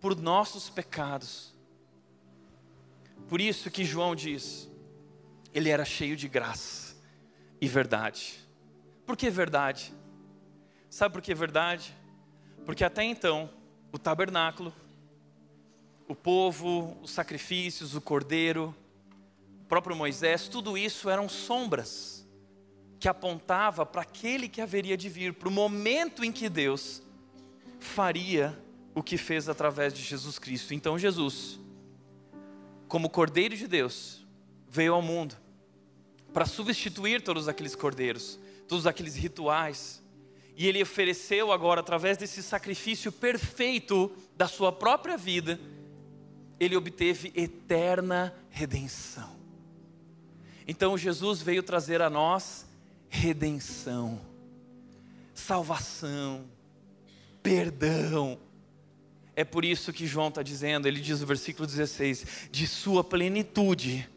[0.00, 1.54] por nossos pecados.
[3.28, 4.68] Por isso que João diz:
[5.52, 6.96] ele era cheio de graça
[7.60, 8.38] e verdade.
[9.06, 9.92] Por que verdade?
[10.88, 11.94] Sabe por que verdade?
[12.64, 13.50] Porque até então,
[13.92, 14.72] o tabernáculo,
[16.06, 18.74] o povo, os sacrifícios, o cordeiro,
[19.62, 22.26] o próprio Moisés, tudo isso eram sombras
[22.98, 27.02] que apontava para aquele que haveria de vir, para o momento em que Deus
[27.78, 28.58] faria
[28.98, 30.74] o que fez através de Jesus Cristo.
[30.74, 31.58] Então Jesus,
[32.88, 34.26] como Cordeiro de Deus,
[34.68, 35.36] veio ao mundo
[36.32, 40.02] para substituir todos aqueles cordeiros, todos aqueles rituais.
[40.56, 45.58] E ele ofereceu agora, através desse sacrifício perfeito da sua própria vida,
[46.58, 49.36] ele obteve eterna redenção.
[50.66, 52.66] Então Jesus veio trazer a nós
[53.08, 54.20] redenção,
[55.32, 56.44] salvação,
[57.42, 58.38] perdão,
[59.38, 64.10] é por isso que João está dizendo, ele diz no versículo 16: de sua plenitude,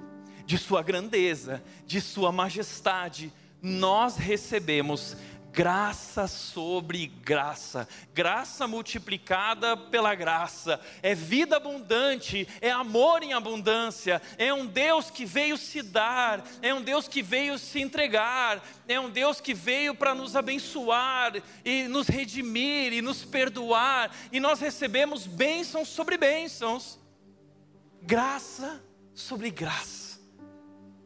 [0.47, 5.15] de sua grandeza, de sua majestade, nós recebemos
[5.51, 14.53] graça sobre graça, graça multiplicada pela graça, é vida abundante, é amor em abundância, é
[14.53, 19.09] um Deus que veio se dar, é um Deus que veio se entregar, é um
[19.09, 21.33] Deus que veio para nos abençoar
[21.65, 26.97] e nos redimir e nos perdoar, e nós recebemos bênçãos sobre bênçãos,
[28.01, 28.81] graça
[29.13, 30.19] sobre graça.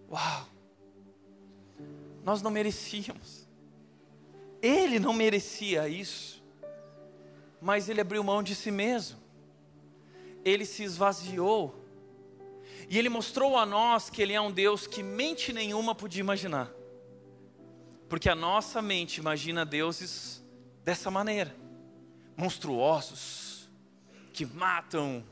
[0.07, 0.47] Uau!
[2.23, 3.44] Nós não merecíamos
[4.65, 6.43] ele não merecia isso,
[7.61, 9.19] mas ele abriu mão de si mesmo,
[10.43, 11.83] ele se esvaziou,
[12.89, 16.71] e ele mostrou a nós que ele é um Deus que mente nenhuma podia imaginar,
[18.09, 20.43] porque a nossa mente imagina deuses
[20.83, 21.55] dessa maneira,
[22.35, 23.69] monstruosos,
[24.33, 25.23] que matam,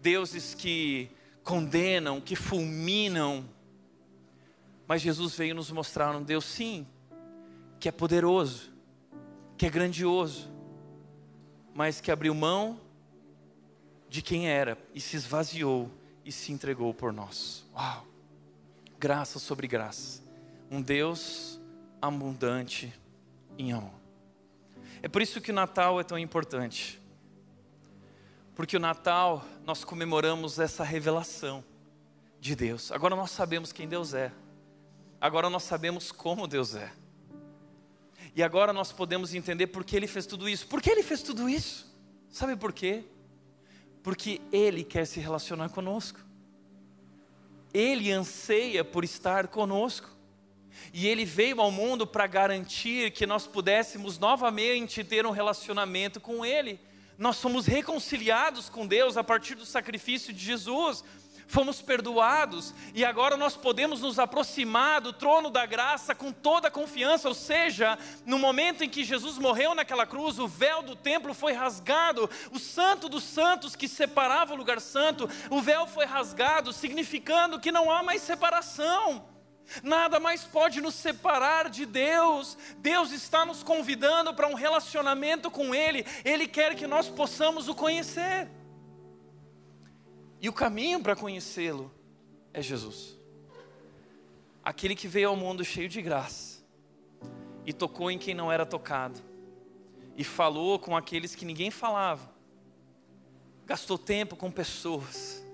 [0.00, 1.10] deuses que
[1.44, 3.48] condenam, que fulminam,
[4.86, 6.86] mas Jesus veio nos mostrar um Deus, sim,
[7.86, 8.72] que é poderoso,
[9.56, 10.50] que é grandioso,
[11.72, 12.80] mas que abriu mão
[14.08, 15.88] de quem era e se esvaziou
[16.24, 17.64] e se entregou por nós.
[17.72, 18.04] Uau!
[18.98, 20.20] Graça sobre graça.
[20.68, 21.60] Um Deus
[22.02, 22.92] abundante
[23.56, 23.94] em amor.
[25.00, 27.00] É por isso que o Natal é tão importante.
[28.56, 31.62] Porque o Natal nós comemoramos essa revelação
[32.40, 32.90] de Deus.
[32.90, 34.32] Agora nós sabemos quem Deus é.
[35.20, 36.92] Agora nós sabemos como Deus é.
[38.36, 40.66] E agora nós podemos entender por que ele fez tudo isso.
[40.66, 41.90] Por que ele fez tudo isso?
[42.30, 43.02] Sabe por quê?
[44.02, 46.20] Porque ele quer se relacionar conosco.
[47.72, 50.14] Ele anseia por estar conosco.
[50.92, 56.44] E ele veio ao mundo para garantir que nós pudéssemos novamente ter um relacionamento com
[56.44, 56.78] ele.
[57.16, 61.02] Nós somos reconciliados com Deus a partir do sacrifício de Jesus.
[61.46, 66.70] Fomos perdoados e agora nós podemos nos aproximar do trono da graça com toda a
[66.70, 67.28] confiança.
[67.28, 71.52] Ou seja, no momento em que Jesus morreu naquela cruz, o véu do templo foi
[71.52, 77.60] rasgado, o santo dos santos que separava o lugar santo, o véu foi rasgado, significando
[77.60, 79.36] que não há mais separação.
[79.82, 82.56] Nada mais pode nos separar de Deus.
[82.78, 86.06] Deus está nos convidando para um relacionamento com Ele.
[86.24, 88.48] Ele quer que nós possamos o conhecer.
[90.40, 91.90] E o caminho para conhecê-lo
[92.52, 93.16] é Jesus.
[94.62, 96.64] Aquele que veio ao mundo cheio de graça
[97.64, 99.20] e tocou em quem não era tocado,
[100.16, 102.32] e falou com aqueles que ninguém falava,
[103.66, 105.44] gastou tempo com pessoas.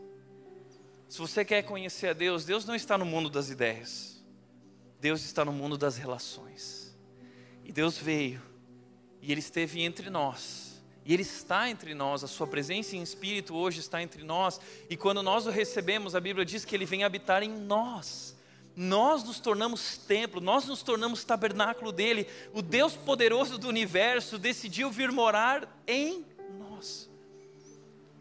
[1.08, 4.22] Se você quer conhecer a Deus, Deus não está no mundo das ideias,
[5.00, 6.96] Deus está no mundo das relações.
[7.64, 8.42] E Deus veio,
[9.20, 10.71] e Ele esteve entre nós
[11.04, 14.96] e Ele está entre nós, a Sua presença em espírito hoje está entre nós, e
[14.96, 18.36] quando nós o recebemos, a Bíblia diz que Ele vem habitar em nós.
[18.74, 22.26] Nós nos tornamos templo, nós nos tornamos tabernáculo dele.
[22.54, 26.24] O Deus poderoso do universo decidiu vir morar em
[26.58, 27.10] nós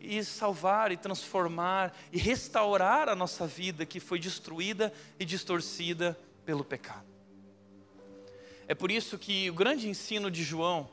[0.02, 6.66] e salvar, e transformar, e restaurar a nossa vida que foi destruída e distorcida pelo
[6.66, 7.06] pecado.
[8.68, 10.90] É por isso que o grande ensino de João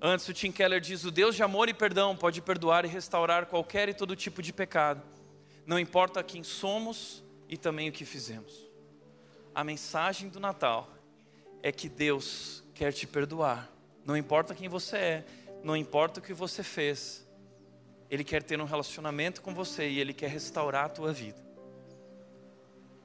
[0.00, 3.46] Antes, o Tim Keller diz: o Deus de amor e perdão pode perdoar e restaurar
[3.46, 5.02] qualquer e todo tipo de pecado,
[5.66, 8.66] não importa quem somos e também o que fizemos.
[9.54, 10.88] A mensagem do Natal
[11.62, 13.68] é que Deus quer te perdoar,
[14.04, 15.24] não importa quem você é,
[15.64, 17.26] não importa o que você fez,
[18.08, 21.44] Ele quer ter um relacionamento com você e Ele quer restaurar a tua vida.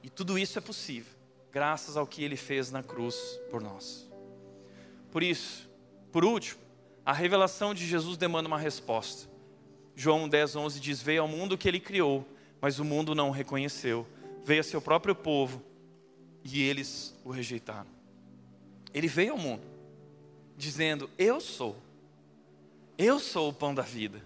[0.00, 1.12] E tudo isso é possível,
[1.50, 3.16] graças ao que Ele fez na cruz
[3.50, 4.08] por nós.
[5.10, 5.68] Por isso,
[6.12, 6.63] por último,
[7.04, 9.28] a revelação de Jesus demanda uma resposta.
[9.94, 12.26] João 10, 11 diz: Veio ao mundo que ele criou,
[12.60, 14.06] mas o mundo não o reconheceu.
[14.42, 15.62] Veio a seu próprio povo
[16.42, 17.90] e eles o rejeitaram.
[18.92, 19.62] Ele veio ao mundo
[20.56, 21.76] dizendo: Eu sou,
[22.96, 24.24] eu sou o pão da vida,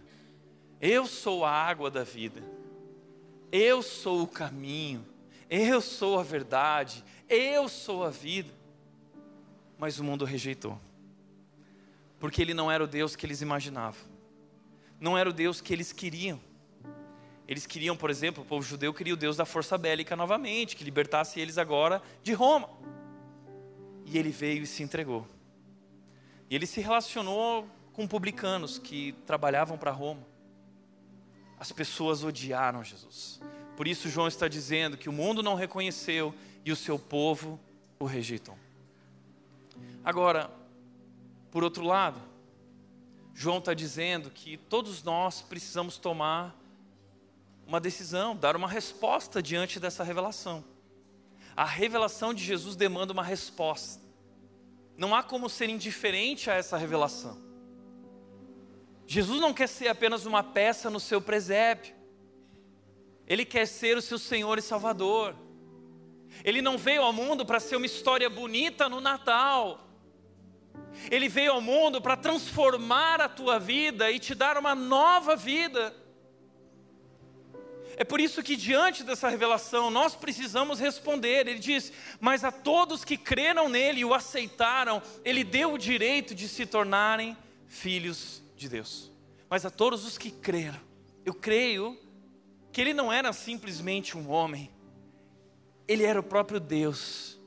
[0.80, 2.42] eu sou a água da vida,
[3.50, 5.04] eu sou o caminho,
[5.50, 8.56] eu sou a verdade, eu sou a vida.
[9.76, 10.78] Mas o mundo rejeitou
[12.18, 14.00] porque ele não era o Deus que eles imaginavam,
[15.00, 16.40] não era o Deus que eles queriam.
[17.46, 20.84] Eles queriam, por exemplo, o povo judeu queria o Deus da força bélica novamente, que
[20.84, 22.68] libertasse eles agora de Roma.
[24.04, 25.26] E ele veio e se entregou.
[26.50, 30.26] E ele se relacionou com publicanos que trabalhavam para Roma.
[31.58, 33.40] As pessoas odiaram Jesus.
[33.76, 37.58] Por isso, João está dizendo que o mundo não reconheceu e o seu povo
[37.98, 38.56] o rejeitou.
[40.04, 40.50] Agora,
[41.50, 42.20] por outro lado,
[43.34, 46.56] João está dizendo que todos nós precisamos tomar
[47.66, 50.64] uma decisão, dar uma resposta diante dessa revelação.
[51.56, 54.02] A revelação de Jesus demanda uma resposta.
[54.96, 57.40] Não há como ser indiferente a essa revelação.
[59.06, 61.94] Jesus não quer ser apenas uma peça no seu presépio.
[63.26, 65.36] Ele quer ser o seu Senhor e Salvador.
[66.44, 69.87] Ele não veio ao mundo para ser uma história bonita no Natal.
[71.10, 75.94] Ele veio ao mundo para transformar a tua vida e te dar uma nova vida.
[77.96, 81.46] É por isso que, diante dessa revelação, nós precisamos responder.
[81.46, 86.34] Ele diz: Mas a todos que creram nele e o aceitaram, ele deu o direito
[86.34, 89.10] de se tornarem filhos de Deus.
[89.48, 90.80] Mas a todos os que creram,
[91.24, 91.98] eu creio
[92.72, 94.70] que ele não era simplesmente um homem,
[95.86, 97.37] ele era o próprio Deus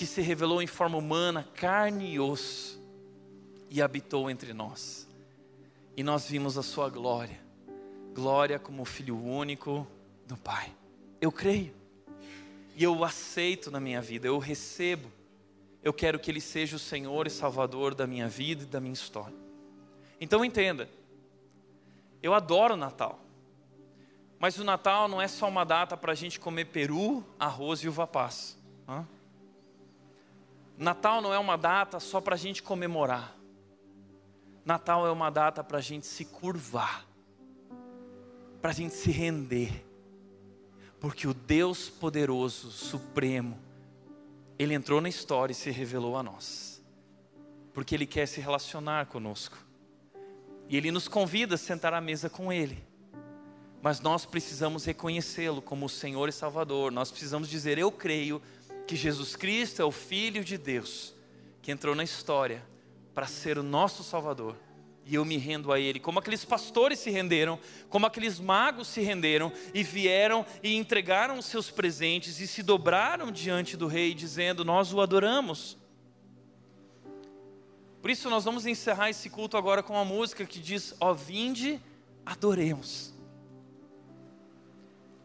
[0.00, 2.80] que se revelou em forma humana, carne e osso,
[3.68, 5.06] e habitou entre nós.
[5.94, 7.38] E nós vimos a sua glória,
[8.14, 9.86] glória como filho único
[10.26, 10.72] do Pai.
[11.20, 11.74] Eu creio,
[12.74, 15.12] e eu o aceito na minha vida, eu recebo.
[15.84, 18.94] Eu quero que Ele seja o Senhor e Salvador da minha vida e da minha
[18.94, 19.36] história.
[20.18, 20.88] Então entenda,
[22.22, 23.20] eu adoro o Natal.
[24.38, 27.88] Mas o Natal não é só uma data para a gente comer peru, arroz e
[27.88, 28.56] uva passa.
[30.80, 33.36] Natal não é uma data só para a gente comemorar.
[34.64, 37.06] Natal é uma data para a gente se curvar,
[38.62, 39.84] para a gente se render,
[40.98, 43.58] porque o Deus poderoso, supremo,
[44.58, 46.82] Ele entrou na história e se revelou a nós,
[47.74, 49.58] porque Ele quer se relacionar conosco,
[50.66, 52.82] e Ele nos convida a sentar à mesa com Ele,
[53.82, 58.40] mas nós precisamos reconhecê-lo como o Senhor e Salvador, nós precisamos dizer: Eu creio
[58.86, 61.14] que Jesus Cristo é o Filho de Deus,
[61.62, 62.64] que entrou na história
[63.14, 64.56] para ser o nosso Salvador
[65.10, 67.58] e eu me rendo a Ele, como aqueles pastores se renderam,
[67.88, 73.32] como aqueles magos se renderam e vieram e entregaram os seus presentes e se dobraram
[73.32, 75.76] diante do Rei, dizendo: Nós o adoramos.
[78.00, 81.80] Por isso, nós vamos encerrar esse culto agora com uma música que diz: Ó, vinde,
[82.24, 83.12] adoremos.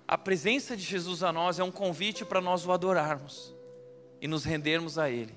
[0.07, 3.53] A presença de Jesus a nós é um convite para nós o adorarmos
[4.21, 5.33] e nos rendermos a Ele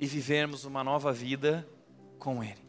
[0.00, 1.68] e vivermos uma nova vida
[2.18, 2.68] com Ele.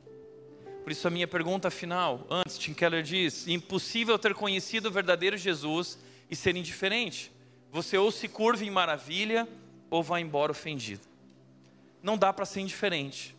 [0.84, 5.38] Por isso, a minha pergunta final, antes, Tim Keller diz: impossível ter conhecido o verdadeiro
[5.38, 5.98] Jesus
[6.30, 7.32] e ser indiferente.
[7.72, 9.48] Você ou se curva em maravilha
[9.90, 11.08] ou vai embora ofendido.
[12.02, 13.36] Não dá para ser indiferente.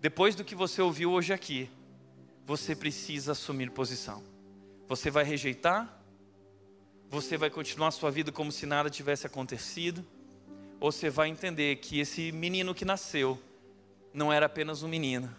[0.00, 1.70] Depois do que você ouviu hoje aqui,
[2.44, 4.22] você precisa assumir posição.
[4.86, 6.03] Você vai rejeitar?
[7.14, 10.04] Você vai continuar sua vida como se nada tivesse acontecido?
[10.80, 13.40] Ou você vai entender que esse menino que nasceu
[14.12, 15.32] não era apenas um menino,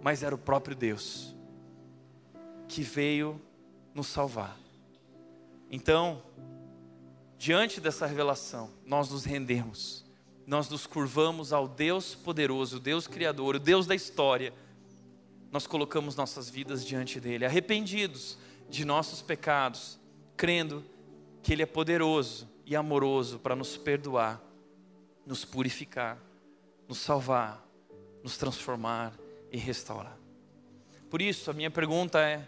[0.00, 1.34] mas era o próprio Deus
[2.68, 3.42] que veio
[3.92, 4.56] nos salvar.
[5.68, 6.22] Então,
[7.36, 10.06] diante dessa revelação, nós nos rendemos
[10.46, 14.54] nós nos curvamos ao Deus poderoso, o Deus criador, o Deus da história,
[15.50, 18.38] nós colocamos nossas vidas diante dele, arrependidos
[18.70, 19.98] de nossos pecados,
[20.36, 20.84] crendo
[21.42, 24.40] que ele é poderoso e amoroso para nos perdoar,
[25.26, 26.18] nos purificar,
[26.86, 27.64] nos salvar,
[28.22, 29.12] nos transformar
[29.50, 30.18] e restaurar.
[31.10, 32.46] Por isso, a minha pergunta é: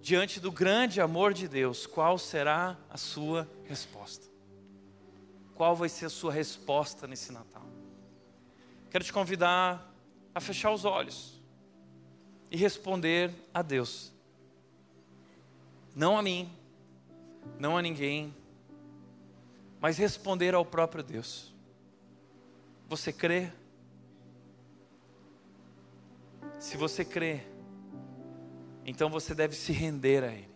[0.00, 4.34] diante do grande amor de Deus, qual será a sua resposta?
[5.54, 7.64] qual vai ser a sua resposta nesse Natal.
[8.90, 9.92] Quero te convidar
[10.34, 11.40] a fechar os olhos
[12.50, 14.12] e responder a Deus.
[15.94, 16.50] Não a mim,
[17.58, 18.34] não a ninguém,
[19.80, 21.54] mas responder ao próprio Deus.
[22.88, 23.50] Você crê?
[26.58, 27.42] Se você crê,
[28.86, 30.48] então você deve se render a Ele.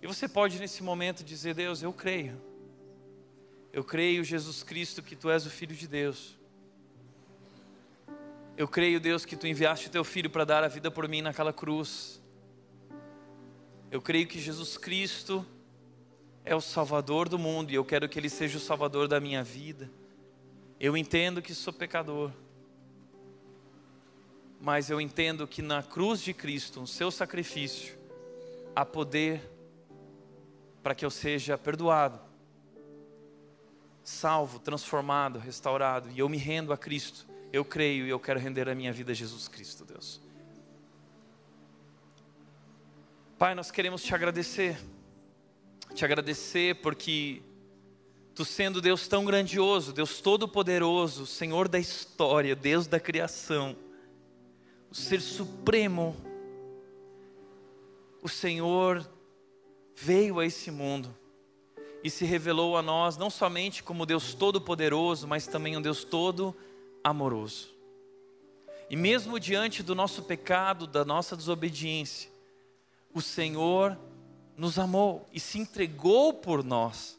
[0.00, 2.40] E você pode nesse momento dizer: Deus, eu creio.
[3.72, 6.38] Eu creio, Jesus Cristo, que tu és o Filho de Deus.
[8.56, 11.22] Eu creio, Deus, que tu enviaste o teu filho para dar a vida por mim
[11.22, 12.20] naquela cruz.
[13.90, 15.46] Eu creio que Jesus Cristo
[16.48, 19.44] é o Salvador do mundo e eu quero que Ele seja o Salvador da minha
[19.44, 19.90] vida.
[20.80, 22.32] Eu entendo que sou pecador,
[24.58, 27.94] mas eu entendo que na cruz de Cristo, no seu sacrifício,
[28.74, 29.42] há poder
[30.82, 32.18] para que eu seja perdoado,
[34.02, 37.26] salvo, transformado, restaurado, e eu me rendo a Cristo.
[37.52, 40.18] Eu creio e eu quero render a minha vida a Jesus Cristo, Deus.
[43.38, 44.78] Pai, nós queremos te agradecer.
[45.94, 47.42] Te agradecer porque
[48.34, 53.76] tu sendo Deus tão grandioso, Deus todo-poderoso, Senhor da história, Deus da criação,
[54.90, 56.16] o ser supremo,
[58.22, 59.08] o Senhor
[59.96, 61.12] veio a esse mundo
[62.02, 66.54] e se revelou a nós não somente como Deus todo-poderoso, mas também um Deus todo
[67.02, 67.74] amoroso.
[68.88, 72.30] E mesmo diante do nosso pecado, da nossa desobediência,
[73.12, 73.98] o Senhor
[74.58, 77.16] nos amou e se entregou por nós,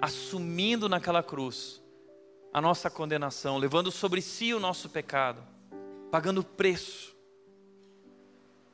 [0.00, 1.82] assumindo naquela cruz
[2.54, 5.42] a nossa condenação, levando sobre si o nosso pecado,
[6.10, 7.14] pagando o preço.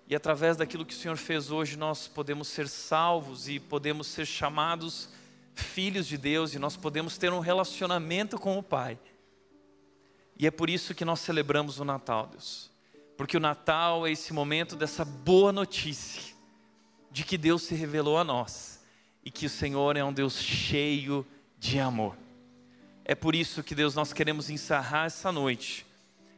[0.07, 4.25] E através daquilo que o Senhor fez hoje, nós podemos ser salvos e podemos ser
[4.25, 5.09] chamados
[5.53, 8.99] filhos de Deus e nós podemos ter um relacionamento com o Pai.
[10.39, 12.71] E é por isso que nós celebramos o Natal, Deus.
[13.17, 16.30] Porque o Natal é esse momento dessa boa notícia
[17.11, 18.81] de que Deus se revelou a nós
[19.25, 21.27] e que o Senhor é um Deus cheio
[21.59, 22.17] de amor.
[23.05, 25.87] É por isso que Deus nós queremos encerrar essa noite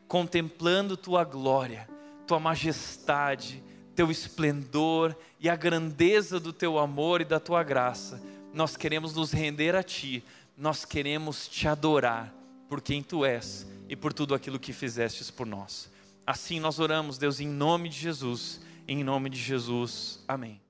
[0.08, 1.88] contemplando tua glória,
[2.26, 3.62] tua majestade,
[3.94, 8.20] teu esplendor e a grandeza do teu amor e da tua graça
[8.52, 10.22] nós queremos nos render a Ti,
[10.56, 12.32] nós queremos te adorar
[12.68, 15.90] por quem Tu és e por tudo aquilo que fizestes por nós.
[16.26, 20.22] Assim nós oramos, Deus, em nome de Jesus, em nome de Jesus.
[20.28, 20.61] Amém.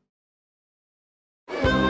[1.50, 1.81] you.